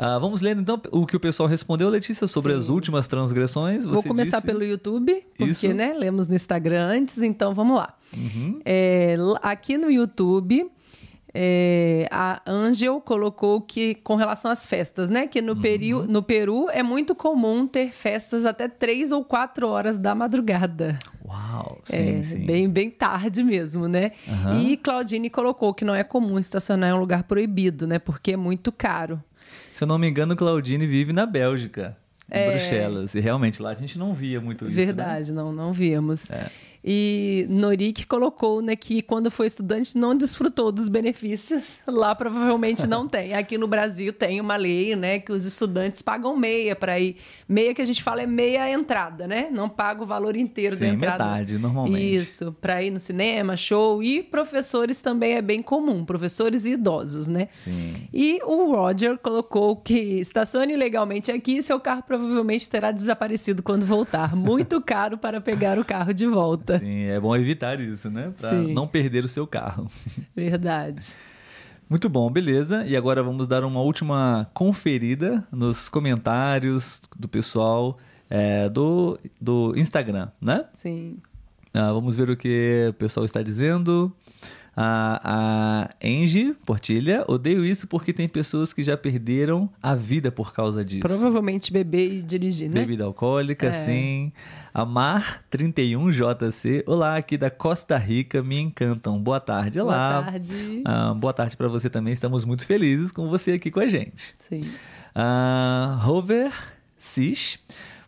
[0.00, 2.58] Uh, vamos ler então o que o pessoal respondeu, Letícia, sobre Sim.
[2.58, 3.84] as últimas transgressões.
[3.84, 4.46] Você Vou começar disse...
[4.46, 5.74] pelo YouTube, porque Isso.
[5.74, 7.94] né, lemos no Instagram antes, então vamos lá.
[8.16, 8.62] Uhum.
[8.64, 10.70] É, aqui no YouTube,
[11.34, 15.26] é, a Angel colocou que, com relação às festas, né?
[15.26, 15.60] Que no, uhum.
[15.60, 20.98] Peru, no Peru é muito comum ter festas até três ou quatro horas da madrugada.
[21.22, 22.46] Uau, sim, é, sim.
[22.46, 24.12] Bem, bem tarde mesmo, né?
[24.26, 24.62] Uhum.
[24.62, 27.98] E Claudine colocou que não é comum estacionar em um lugar proibido, né?
[27.98, 29.22] Porque é muito caro.
[29.80, 31.96] Se eu não me engano, Claudine vive na Bélgica,
[32.30, 32.50] em é...
[32.50, 33.14] Bruxelas.
[33.14, 34.76] E realmente lá a gente não via muito isso.
[34.76, 34.84] Né?
[34.84, 35.36] Verdade, né?
[35.40, 36.30] não, não víamos.
[36.30, 36.50] É.
[36.82, 41.78] E Norik colocou né, que quando foi estudante não desfrutou dos benefícios.
[41.86, 43.34] Lá provavelmente não tem.
[43.34, 47.16] Aqui no Brasil tem uma lei, né, que os estudantes pagam meia para ir.
[47.48, 49.48] Meia que a gente fala é meia entrada, né?
[49.50, 51.24] Não paga o valor inteiro Sim, da entrada.
[51.24, 52.14] metade, normalmente.
[52.14, 54.02] Isso, para ir no cinema, show.
[54.02, 57.48] E professores também é bem comum, professores e idosos, né?
[57.52, 57.94] Sim.
[58.12, 63.84] E o Roger colocou que estacione legalmente aqui e seu carro provavelmente terá desaparecido quando
[63.84, 64.34] voltar.
[64.34, 66.69] Muito caro para pegar o carro de volta.
[66.78, 68.32] Sim, é bom evitar isso, né?
[68.38, 69.90] Para não perder o seu carro.
[70.34, 71.14] Verdade.
[71.88, 72.84] Muito bom, beleza.
[72.86, 80.28] E agora vamos dar uma última conferida nos comentários do pessoal é, do, do Instagram,
[80.40, 80.66] né?
[80.72, 81.18] Sim.
[81.74, 84.14] Ah, vamos ver o que o pessoal está dizendo.
[84.82, 90.54] A, a Angie Portilha, odeio isso porque tem pessoas que já perderam a vida por
[90.54, 91.02] causa disso.
[91.02, 92.80] Provavelmente beber e dirigir, né?
[92.80, 93.72] Bebida alcoólica, é.
[93.74, 94.32] sim.
[94.72, 99.18] A Mar 31JC, olá, aqui da Costa Rica, me encantam.
[99.18, 100.22] Boa tarde, olá.
[100.22, 100.82] Boa tarde.
[100.86, 104.34] Ah, boa tarde para você também, estamos muito felizes com você aqui com a gente.
[104.38, 104.62] Sim.
[105.14, 106.50] Ah, Rover
[106.98, 107.58] Cis.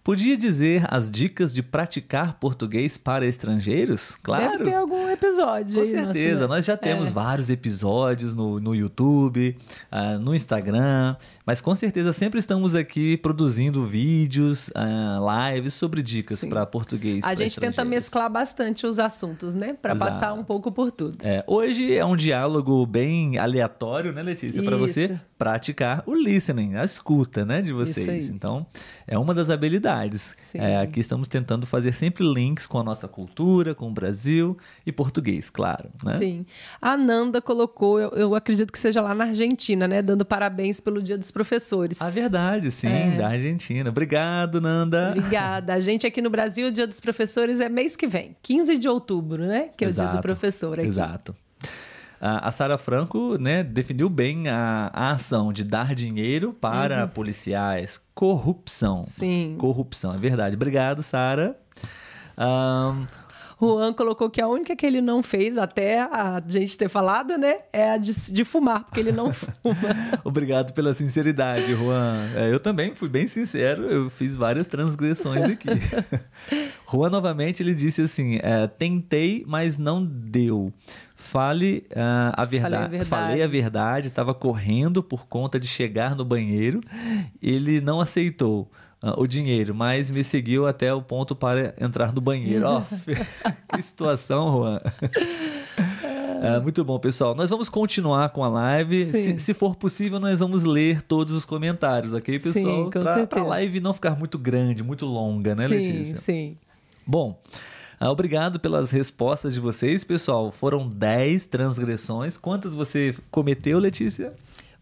[0.04, 4.16] Podia dizer as dicas de praticar português para estrangeiros?
[4.20, 4.58] Claro.
[4.58, 5.74] Deve ter algum episódio.
[5.74, 6.48] Com certeza.
[6.48, 7.12] Nós já temos é.
[7.12, 9.56] vários episódios no, no YouTube,
[9.90, 11.16] uh, no Instagram.
[11.46, 17.24] Mas com certeza sempre estamos aqui produzindo vídeos, uh, lives sobre dicas para português.
[17.24, 19.74] A gente tenta mesclar bastante os assuntos, né?
[19.80, 21.18] Para passar um pouco por tudo.
[21.22, 24.62] É, hoje é um diálogo bem aleatório, né, Letícia?
[24.62, 28.30] Para você praticar o listening, a escuta, né, de vocês.
[28.30, 28.64] Então,
[29.08, 30.36] é uma das habilidades.
[30.54, 34.56] É, aqui estamos tentando fazer sempre links com a nossa cultura, com o Brasil
[34.86, 35.90] e português, claro.
[36.02, 36.16] Né?
[36.16, 36.46] Sim.
[36.80, 40.00] A Nanda colocou, eu, eu acredito que seja lá na Argentina, né?
[40.00, 42.00] Dando parabéns pelo Dia dos Professores.
[42.00, 43.16] A verdade, sim, é.
[43.16, 43.90] da Argentina.
[43.90, 45.10] Obrigado, Nanda.
[45.10, 45.74] Obrigada.
[45.74, 48.88] A gente aqui no Brasil, o Dia dos Professores é mês que vem, 15 de
[48.88, 49.68] outubro, né?
[49.76, 50.08] Que é Exato.
[50.08, 50.88] o Dia do Professor aqui.
[50.88, 51.34] Exato
[52.24, 57.08] a Sara Franco né, definiu bem a, a, ação de dar dinheiro para uhum.
[57.08, 58.00] policiais.
[58.14, 59.04] Corrupção.
[59.08, 59.56] Sim.
[59.58, 60.54] Corrupção, é verdade.
[60.54, 61.58] Obrigado, Sara.
[62.38, 63.06] Um,
[63.66, 67.58] Juan colocou que a única que ele não fez, até a gente ter falado, né?
[67.72, 69.76] É a de, de fumar, porque ele não fuma.
[70.24, 72.28] Obrigado pela sinceridade, Juan.
[72.34, 75.68] É, eu também fui bem sincero, eu fiz várias transgressões aqui.
[76.90, 80.72] Juan, novamente, ele disse assim: é, tentei, mas não deu.
[81.14, 82.74] Fale uh, a, verdade.
[82.74, 83.08] Falei a verdade.
[83.08, 86.80] Falei a verdade, estava correndo por conta de chegar no banheiro.
[87.40, 88.68] Ele não aceitou
[89.16, 92.64] o dinheiro, mas me seguiu até o ponto para entrar no banheiro.
[92.68, 92.82] oh,
[93.74, 94.80] que situação, Juan.
[96.42, 97.34] É, muito bom, pessoal.
[97.34, 99.10] Nós vamos continuar com a live.
[99.10, 102.90] Se, se, for possível, nós vamos ler todos os comentários, ok, pessoal?
[102.90, 106.16] Para a live não ficar muito grande, muito longa, né, sim, Letícia?
[106.16, 106.56] Sim.
[107.06, 107.40] Bom.
[108.00, 110.50] Uh, obrigado pelas respostas de vocês, pessoal.
[110.50, 112.36] Foram 10 transgressões.
[112.36, 114.32] Quantas você cometeu, Letícia?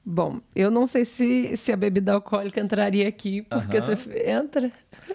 [0.04, 4.70] Bom, eu não sei se, se a bebida alcoólica entraria aqui, porque você entra.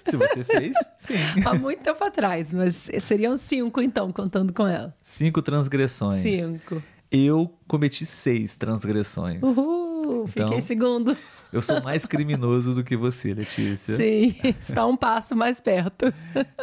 [0.06, 1.16] Se você fez, sim.
[1.46, 4.96] Há muito tempo atrás, mas seriam cinco, então, contando com ela.
[5.02, 6.22] Cinco transgressões.
[6.22, 6.82] Cinco.
[7.12, 9.42] Eu cometi seis transgressões.
[9.42, 11.18] Uhul, então, fiquei segundo.
[11.56, 13.96] Eu sou mais criminoso do que você, Letícia.
[13.96, 16.14] Sim, está um passo mais perto.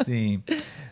[0.04, 0.42] Sim.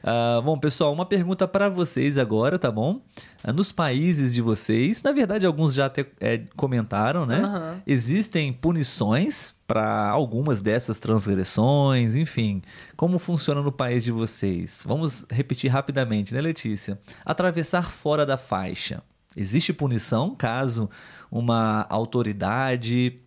[0.02, 3.02] Uh, bom, pessoal, uma pergunta para vocês agora, tá bom?
[3.44, 7.42] Uh, nos países de vocês, na verdade, alguns já até é, comentaram, né?
[7.42, 7.80] Uhum.
[7.86, 12.62] Existem punições para algumas dessas transgressões, enfim.
[12.96, 14.82] Como funciona no país de vocês?
[14.86, 16.98] Vamos repetir rapidamente, né, Letícia?
[17.22, 19.02] Atravessar fora da faixa.
[19.36, 20.88] Existe punição caso
[21.30, 23.20] uma autoridade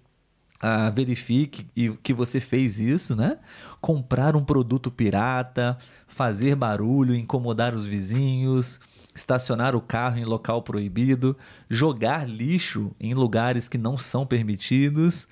[0.93, 1.67] verifique
[2.01, 3.37] que você fez isso, né?
[3.81, 8.79] Comprar um produto pirata, fazer barulho, incomodar os vizinhos,
[9.15, 11.37] estacionar o carro em local proibido,
[11.69, 15.27] jogar lixo em lugares que não são permitidos,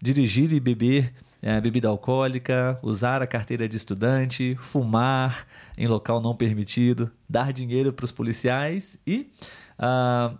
[0.00, 5.46] dirigir e beber é, bebida alcoólica, usar a carteira de estudante, fumar
[5.76, 9.30] em local não permitido, dar dinheiro para os policiais e
[9.78, 10.36] uh,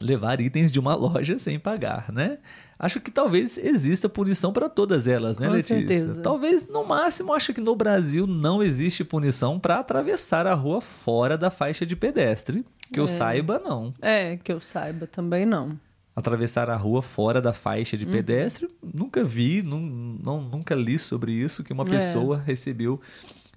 [0.00, 2.38] levar itens de uma loja sem pagar, né?
[2.82, 5.78] Acho que talvez exista punição para todas elas, né, Com Letícia?
[5.78, 6.20] certeza.
[6.20, 11.38] Talvez, no máximo, acho que no Brasil não existe punição para atravessar a rua fora
[11.38, 12.64] da faixa de pedestre.
[12.92, 13.08] Que eu É.
[13.08, 13.94] saiba, não.
[14.02, 15.78] É, que eu saiba também não.
[16.14, 18.00] Atravessar a rua fora da faixa Uhum.
[18.00, 21.86] de pedestre, nunca vi, nun- não, nunca li sobre isso, que uma É.
[21.86, 23.00] pessoa recebeu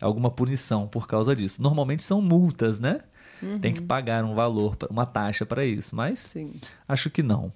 [0.01, 1.61] alguma punição por causa disso.
[1.61, 3.01] Normalmente são multas, né?
[3.59, 6.53] Tem que pagar um valor, uma taxa para isso, mas Sim.
[6.87, 7.51] Acho que não.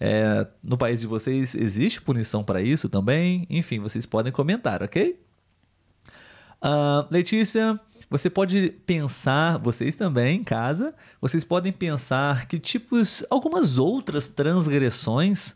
[0.00, 3.46] É, no país de vocês existe punição para isso também?
[3.50, 5.18] Enfim, vocês podem comentar, ok?
[6.60, 7.78] Ah, Letícia,
[8.10, 15.54] você pode pensar, vocês também em casa, vocês podem pensar que tipos, algumas outras transgressões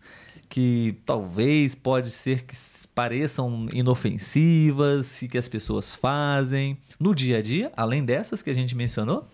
[0.49, 2.55] que talvez pode ser que
[2.95, 8.55] pareçam inofensivas e que as pessoas fazem no dia a dia, além dessas que a
[8.55, 9.27] gente mencionou?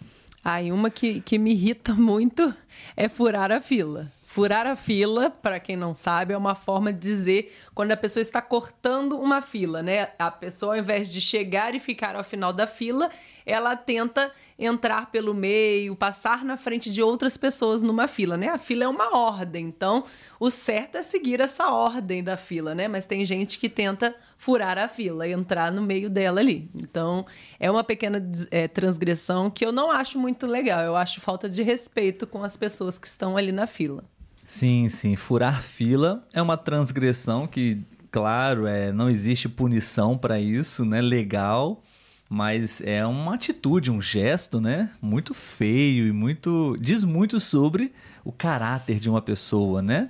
[0.44, 2.54] Ah, e uma que, que me irrita muito
[2.96, 4.12] é furar a fila.
[4.38, 8.22] Furar a fila, para quem não sabe, é uma forma de dizer quando a pessoa
[8.22, 10.10] está cortando uma fila, né?
[10.16, 13.10] A pessoa, ao invés de chegar e ficar ao final da fila,
[13.44, 18.46] ela tenta entrar pelo meio, passar na frente de outras pessoas numa fila, né?
[18.46, 20.04] A fila é uma ordem, então
[20.38, 22.86] o certo é seguir essa ordem da fila, né?
[22.86, 26.70] Mas tem gente que tenta furar a fila entrar no meio dela ali.
[26.80, 27.26] Então
[27.58, 30.80] é uma pequena é, transgressão que eu não acho muito legal.
[30.80, 34.04] Eu acho falta de respeito com as pessoas que estão ali na fila.
[34.48, 35.14] Sim, sim.
[35.14, 41.02] Furar fila é uma transgressão que, claro, é, não existe punição para isso, né?
[41.02, 41.82] Legal,
[42.30, 44.90] mas é uma atitude, um gesto, né?
[45.02, 47.92] Muito feio e muito diz muito sobre
[48.24, 50.08] o caráter de uma pessoa, né?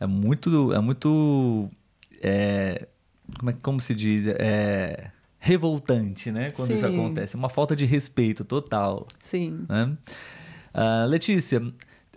[0.00, 1.68] É muito, é muito,
[2.22, 2.88] é,
[3.38, 6.50] como, é, como se diz, é revoltante, né?
[6.50, 6.94] Quando isso Sim.
[6.94, 9.66] acontece, uma falta de respeito total Sim.
[9.68, 9.94] né?
[10.72, 11.62] Ah, Letícia,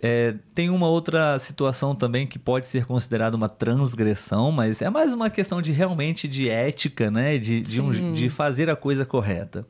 [0.02, 5.12] é, tem uma outra situação também que pode ser considerada uma transgressão, mas é mais
[5.12, 7.36] uma questão de realmente de ética, né?
[7.38, 9.66] De, de, um- de fazer a coisa correta.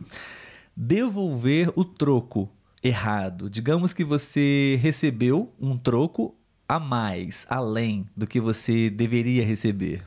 [0.76, 2.48] Devolver o troco
[2.82, 3.50] errado.
[3.50, 6.34] Digamos que você recebeu um troco
[6.68, 10.02] a mais, além do que você deveria receber.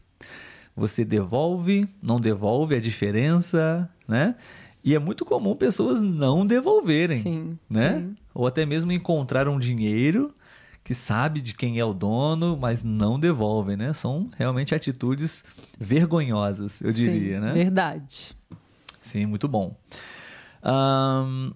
[0.75, 4.35] Você devolve, não devolve a diferença, né?
[4.83, 7.99] E é muito comum pessoas não devolverem, Sim, né?
[7.99, 8.15] sim.
[8.33, 10.33] Ou até mesmo encontrar um dinheiro
[10.83, 13.93] que sabe de quem é o dono, mas não devolvem, né?
[13.93, 15.45] São realmente atitudes
[15.79, 17.53] vergonhosas, eu diria, Sim, né?
[17.53, 18.35] Verdade.
[18.99, 19.77] Sim, muito bom.
[20.61, 21.51] Ahn,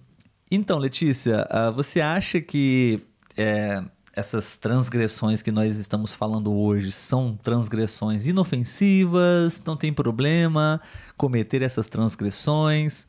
[0.50, 3.00] então, Letícia, ah, você acha que
[3.36, 3.82] é,
[4.18, 9.62] essas transgressões que nós estamos falando hoje são transgressões inofensivas?
[9.64, 10.80] Não tem problema
[11.16, 13.06] cometer essas transgressões?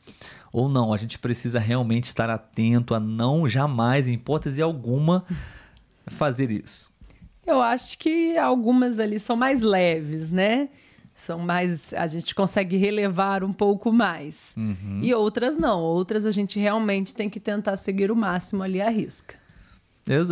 [0.52, 0.92] Ou não?
[0.92, 5.24] A gente precisa realmente estar atento a não jamais, em hipótese alguma,
[6.06, 6.92] fazer isso.
[7.44, 10.68] Eu acho que algumas ali são mais leves, né?
[11.12, 11.92] São mais.
[11.92, 14.54] A gente consegue relevar um pouco mais.
[14.56, 15.00] Uhum.
[15.02, 15.80] E outras não.
[15.80, 19.39] Outras a gente realmente tem que tentar seguir o máximo ali à risca.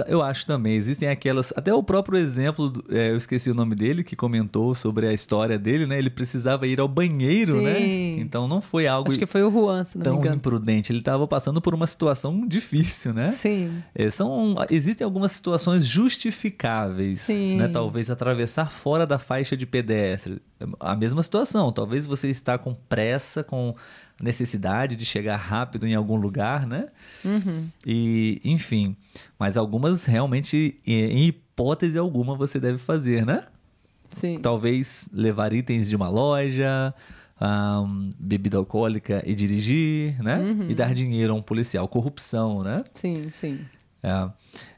[0.09, 0.75] Eu acho também.
[0.75, 1.53] Existem aquelas.
[1.55, 5.59] Até o próprio exemplo, é, eu esqueci o nome dele, que comentou sobre a história
[5.59, 5.99] dele, né?
[5.99, 7.77] Ele precisava ir ao banheiro, né?
[7.77, 8.21] Sim.
[8.21, 10.37] Então não foi algo Acho que foi o Juan, se não me tão engano.
[10.37, 10.91] imprudente.
[10.91, 13.31] Ele estava passando por uma situação difícil, né?
[13.31, 13.83] Sim.
[13.95, 17.57] É, são, existem algumas situações justificáveis, Sim.
[17.57, 17.69] né?
[17.69, 20.41] Talvez atravessar fora da faixa de pedestre.
[20.81, 21.71] A mesma situação.
[21.73, 23.75] Talvez você está com pressa, com
[24.21, 26.89] necessidade de chegar rápido em algum lugar, né?
[27.25, 27.69] Uhum.
[27.87, 28.97] E, enfim.
[29.39, 33.45] Mas algumas realmente, em hipótese alguma, você deve fazer, né?
[34.11, 34.39] Sim.
[34.41, 36.95] Talvez levar itens de uma loja,
[37.41, 40.39] ahn, bebida alcoólica e dirigir, né?
[40.39, 40.71] Uhum.
[40.71, 41.87] E dar dinheiro a um policial.
[41.89, 42.85] Corrupção, né?
[42.95, 43.61] Sim, sim.
[44.03, 44.31] É.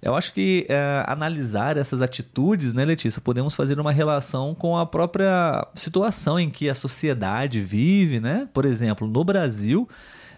[0.03, 4.87] Eu acho que é, analisar essas atitudes, né, Letícia, podemos fazer uma relação com a
[4.87, 8.49] própria situação em que a sociedade vive, né?
[8.53, 9.89] Por exemplo, no Brasil,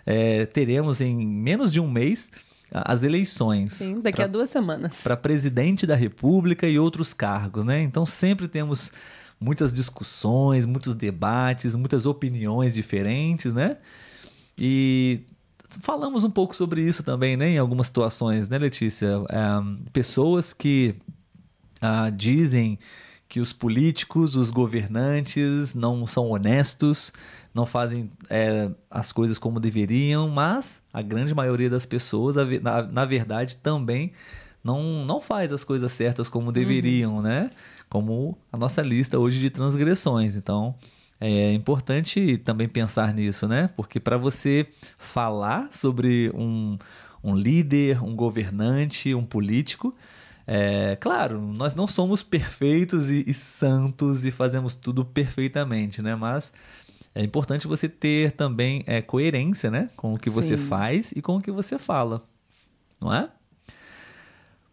[0.04, 2.30] é, teremos em menos de um mês
[2.72, 5.02] as eleições Sim, daqui a duas semanas.
[5.02, 7.82] para presidente da República e outros cargos, né?
[7.82, 8.90] Então sempre temos
[9.38, 13.76] muitas discussões, muitos debates, muitas opiniões diferentes, né?
[14.56, 15.20] E
[15.80, 17.50] falamos um pouco sobre isso também, né?
[17.50, 19.08] Em algumas situações, né, Letícia?
[19.28, 20.94] É, pessoas que
[21.80, 22.78] ah, dizem
[23.28, 27.12] que os políticos, os governantes não são honestos,
[27.54, 33.04] não fazem é, as coisas como deveriam, mas a grande maioria das pessoas, na, na
[33.04, 34.12] verdade, também
[34.62, 37.50] não, não faz as coisas certas como deveriam, né?
[37.88, 40.36] Como a nossa lista hoje de transgressões.
[40.36, 40.74] Então,
[41.24, 43.68] é importante também pensar nisso, né?
[43.76, 44.66] Porque para você
[44.98, 46.76] falar sobre um,
[47.22, 49.94] um líder, um governante, um político,
[50.44, 56.16] É, claro, nós não somos perfeitos e, e santos e fazemos tudo perfeitamente, né?
[56.16, 56.52] Mas
[57.14, 59.88] é importante você ter também é, coerência, né?
[59.96, 60.64] Com o que você Sim.
[60.64, 62.22] faz e com o que você fala,
[63.00, 63.28] não é?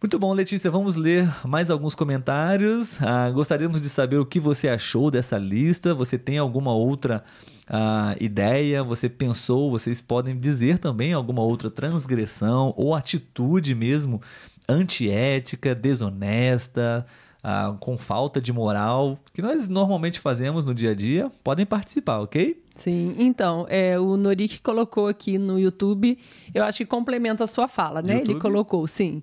[0.02, 0.72] Muito bom, Letícia.
[0.72, 2.97] Vamos ler mais alguns comentários.
[3.02, 5.93] Ah, gostaríamos de saber o que você achou dessa lista.
[5.93, 7.22] Você tem alguma outra
[7.68, 8.82] ah, ideia?
[8.82, 9.70] Você pensou?
[9.70, 14.22] Vocês podem dizer também alguma outra transgressão ou atitude mesmo
[14.70, 17.06] antiética, desonesta,
[17.44, 21.32] ah, com falta de moral, que nós normalmente fazemos no dia a dia.
[21.44, 22.62] Podem participar, ok?
[22.76, 26.18] Sim, então, é, o Norik colocou aqui no YouTube,
[26.54, 28.14] eu acho que complementa a sua fala, né?
[28.16, 28.42] Ele YouTube?
[28.42, 29.22] colocou, sim.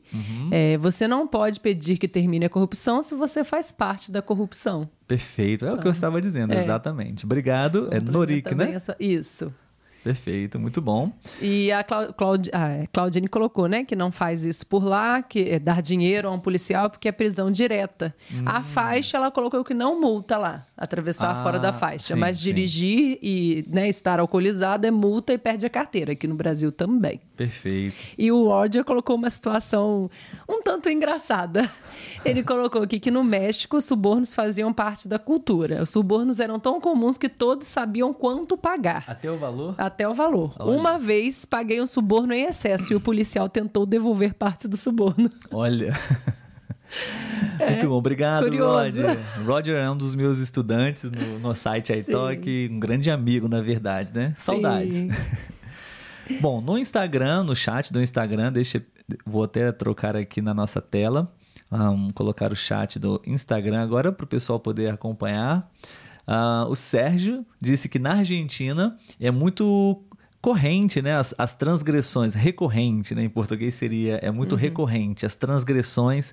[0.51, 4.89] É, você não pode pedir que termine a corrupção se você faz parte da corrupção.
[5.09, 5.65] Perfeito.
[5.65, 6.63] É o que eu estava dizendo, é.
[6.63, 7.25] exatamente.
[7.25, 7.89] Obrigado.
[7.91, 8.77] É Norik, né?
[8.77, 9.53] a sua- Isso.
[10.07, 11.11] Perfeito, muito bom.
[11.43, 15.21] E a Clau- Claudi- ah, é, Claudine colocou, né, que não faz isso por lá,
[15.21, 18.15] que é dar dinheiro a um policial porque é prisão direta.
[18.45, 21.31] A faixa, ela colocou que não multa lá, atravessar.
[21.31, 22.15] Ah, fora da faixa.
[22.15, 22.45] sim, mas sim.
[22.45, 27.21] dirigir e né, estar alcoolizado é multa e perde a carteira, aqui no Brasil também.
[27.37, 27.95] Perfeito.
[28.19, 30.11] E o Roger colocou uma situação
[30.49, 31.71] um tanto engraçada.
[32.25, 35.83] Ele colocou aqui que no México os subornos faziam parte da cultura.
[35.83, 39.05] Os subornos eram tão comuns que todos sabiam quanto pagar.
[39.07, 39.75] Até o valor?
[39.79, 40.55] Até o valor.
[40.59, 40.79] Olha.
[40.79, 45.31] Uma vez paguei um suborno em excesso e o policial tentou devolver parte do suborno.
[45.51, 45.93] Olha.
[47.69, 48.49] Muito bom, obrigado, É.
[48.49, 49.03] curioso.
[49.03, 49.19] Roger.
[49.45, 54.13] Roger é um dos meus estudantes no, no site iTalk, um grande amigo, na verdade,
[54.15, 54.35] né?
[54.39, 54.95] Saudades.
[54.95, 55.11] Sim.
[56.41, 58.85] Bom, no Instagram, no chat do Instagram, deixa,
[59.25, 61.33] vou até trocar aqui na nossa tela,
[61.69, 65.69] Vamos colocar o chat do Instagram agora para o pessoal poder acompanhar.
[66.25, 70.01] Ah, o Sérgio disse que na Argentina é muito
[70.41, 71.17] corrente, né?
[71.17, 73.25] As, as transgressões, recorrente, né?
[73.25, 76.33] Em português seria, é muito recorrente, as transgressões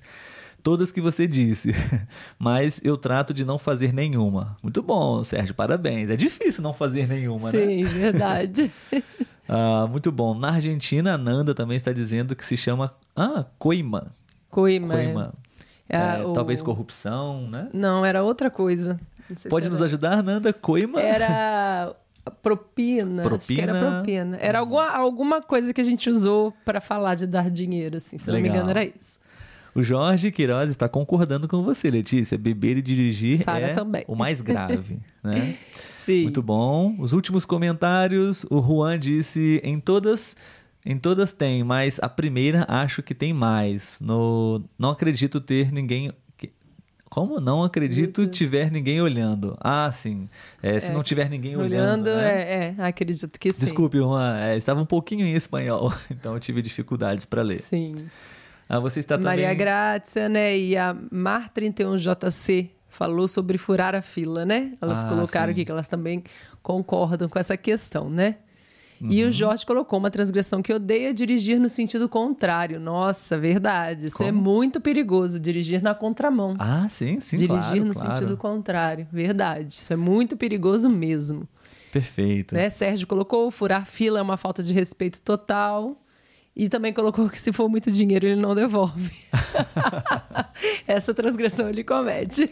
[0.64, 1.72] todas que você disse,
[2.38, 4.56] mas eu trato de não fazer nenhuma.
[4.62, 6.08] Muito bom, Sérgio, parabéns.
[6.08, 7.58] É difícil não fazer nenhuma, né?
[7.60, 8.72] Sim, verdade.
[9.46, 10.32] Ah, muito bom.
[10.34, 14.06] Na Argentina, a Nanda também está dizendo que se chama ah, coima.
[14.48, 14.94] Coima.
[14.94, 15.34] Coima.
[15.86, 17.68] É, É, o- Talvez corrupção, né?
[17.70, 18.98] Não, era outra coisa.
[19.50, 19.84] Pode nos era...
[19.84, 20.50] ajudar, Nanda?
[20.50, 20.98] Coima?
[20.98, 21.94] Era
[22.42, 23.22] propina.
[23.38, 23.90] Que era Propina.
[23.96, 24.38] propina.
[24.40, 28.16] Era alguma, alguma coisa que a gente usou para falar de dar dinheiro, assim.
[28.16, 28.64] Se eu não me Legal.
[28.64, 29.18] engano, era isso.
[29.74, 32.38] O Jorge Queiroz está concordando com você, Letícia.
[32.38, 34.04] Beber e dirigir Sara é também.
[34.06, 35.56] o mais grave, né?
[35.96, 36.22] Sim.
[36.24, 36.94] Muito bom.
[36.98, 40.36] Os últimos comentários, o Juan disse em todas
[40.86, 43.98] em todas tem, mas a primeira acho que tem mais.
[44.00, 46.12] No não acredito ter ninguém
[47.14, 49.56] como não acredito tiver ninguém olhando?
[49.60, 50.28] Ah, sim.
[50.60, 52.08] É, se não tiver ninguém olhando.
[52.08, 52.42] Olhando, né?
[52.42, 53.60] é, é, acredito que sim.
[53.60, 57.60] Desculpe, Juan, é, estava um pouquinho em espanhol, então eu tive dificuldades para ler.
[57.60, 57.94] Sim.
[58.68, 59.56] Ah, você está Maria também.
[59.58, 60.56] Grácia, né?
[60.58, 64.72] E a Mar31JC falou sobre furar a fila, né?
[64.80, 65.52] Elas Ah, colocaram sim.
[65.52, 66.22] aqui que elas também
[66.62, 68.36] concordam com essa questão, né?
[69.00, 69.28] E Uhum.
[69.28, 72.78] o Jorge colocou uma transgressão que odeia dirigir no sentido contrário.
[72.78, 74.06] Nossa, verdade.
[74.06, 74.40] Isso é Como?
[74.40, 76.54] muito perigoso, dirigir na contramão.
[76.58, 78.16] Ah, sim, sim, dirigir claro, no claro.
[78.16, 79.06] sentido contrário.
[79.12, 79.72] Verdade.
[79.74, 81.46] Isso é muito perigoso mesmo.
[81.92, 82.54] Perfeito.
[82.54, 82.68] Né?
[82.70, 86.00] Sérgio colocou, furar fila é uma falta de respeito total.
[86.56, 89.10] E também colocou que se for muito dinheiro, ele não devolve.
[90.86, 92.48] Essa transgressão ele comete.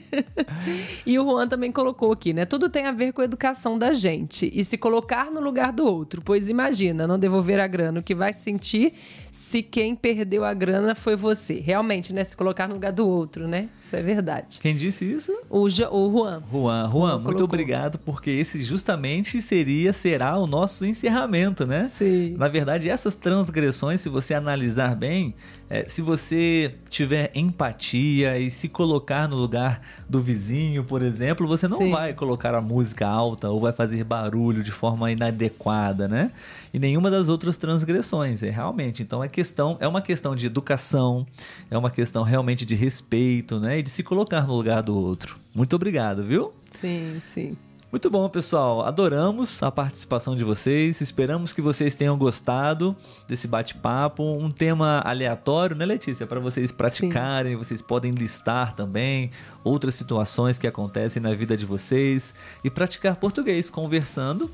[1.06, 2.44] e o Juan também colocou aqui, né?
[2.44, 4.50] Tudo tem a ver com a educação da gente.
[4.52, 6.20] E se colocar no lugar do outro.
[6.24, 8.00] Pois imagina, não devolver a grana.
[8.00, 8.92] O que vai sentir
[9.30, 11.54] se quem perdeu a grana foi você.
[11.60, 12.24] Realmente, né?
[12.24, 13.68] Se colocar no lugar do outro, né?
[13.78, 14.58] Isso é verdade.
[14.60, 15.32] Quem disse isso?
[15.48, 16.42] O, Jo- o Juan.
[16.50, 17.44] Juan, Juan, muito colocou.
[17.44, 21.86] obrigado, porque esse justamente seria, será o nosso encerramento, né?
[21.88, 22.34] Sim.
[22.36, 25.34] Na verdade, essas transgressões, se você analisar bem,
[25.68, 31.66] é, se você tiver empatia e se colocar no lugar do vizinho, por exemplo, você
[31.66, 31.90] não Sim.
[31.90, 36.30] vai colocar a música alta ou vai fazer barulho de forma inadequada, né?
[36.74, 39.02] E nenhuma das outras transgressões, é realmente.
[39.02, 41.26] Então é questão, é uma questão de educação,
[41.70, 43.78] é uma questão realmente de respeito, né?
[43.78, 45.36] E de se colocar no lugar do outro.
[45.54, 46.52] Muito obrigado, viu?
[46.70, 47.56] Sim, sim.
[47.92, 48.80] Muito bom, pessoal.
[48.86, 51.02] Adoramos a participação de vocês.
[51.02, 52.96] Esperamos que vocês tenham gostado
[53.28, 54.22] desse bate-papo.
[54.22, 56.26] Um tema aleatório, né, Letícia?
[56.26, 57.54] Para vocês praticarem.
[57.54, 59.30] Vocês podem listar também
[59.62, 62.32] outras situações que acontecem na vida de vocês
[62.64, 64.50] e praticar português conversando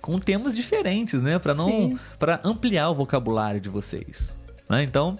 [0.00, 1.38] com temas diferentes, né?
[1.38, 1.98] Para não, Sim.
[2.18, 4.34] para ampliar o vocabulário de vocês.
[4.66, 4.82] né?
[4.82, 5.18] Então,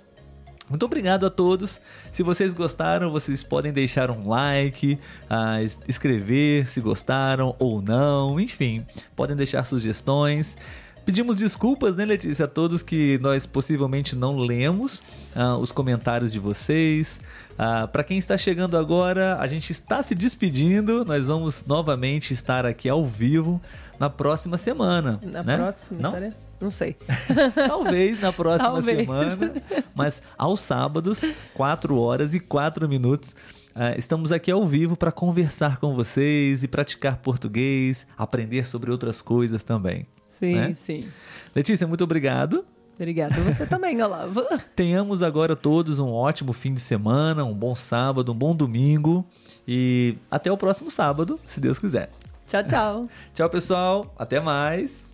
[0.72, 1.78] muito obrigado a todos.
[2.12, 4.98] Se vocês gostaram, vocês podem deixar um like,
[5.28, 10.56] ah, es- escrever se gostaram ou não, enfim, podem deixar sugestões.
[11.04, 15.02] Pedimos desculpas, né, Letícia, a todos que nós possivelmente não lemos
[15.34, 17.20] uh, os comentários de vocês.
[17.52, 21.04] Uh, Para quem está chegando agora, a gente está se despedindo.
[21.04, 23.60] Nós vamos novamente estar aqui ao vivo
[23.98, 25.18] na próxima semana.
[25.22, 25.56] Na né?
[25.56, 26.10] próxima, não?
[26.10, 26.36] História?
[26.60, 26.96] Não sei.
[27.66, 28.98] Talvez na próxima Talvez.
[28.98, 29.52] semana.
[29.94, 31.24] Mas aos sábados,
[31.54, 33.34] 4 horas e 4 minutos.
[33.74, 39.20] Uh, estamos aqui ao vivo para conversar com vocês e praticar português, aprender sobre outras
[39.20, 40.06] coisas também.
[40.42, 40.74] Sim, né?
[40.74, 41.04] sim.
[41.54, 42.64] Letícia, muito obrigado.
[42.96, 43.34] Obrigada.
[43.42, 44.44] Você também, Olavo.
[44.74, 49.24] Tenhamos agora todos um ótimo fim de semana, um bom sábado, um bom domingo
[49.66, 52.10] e até o próximo sábado, se Deus quiser.
[52.48, 53.04] Tchau, tchau.
[53.32, 54.12] Tchau, pessoal.
[54.18, 55.11] Até mais.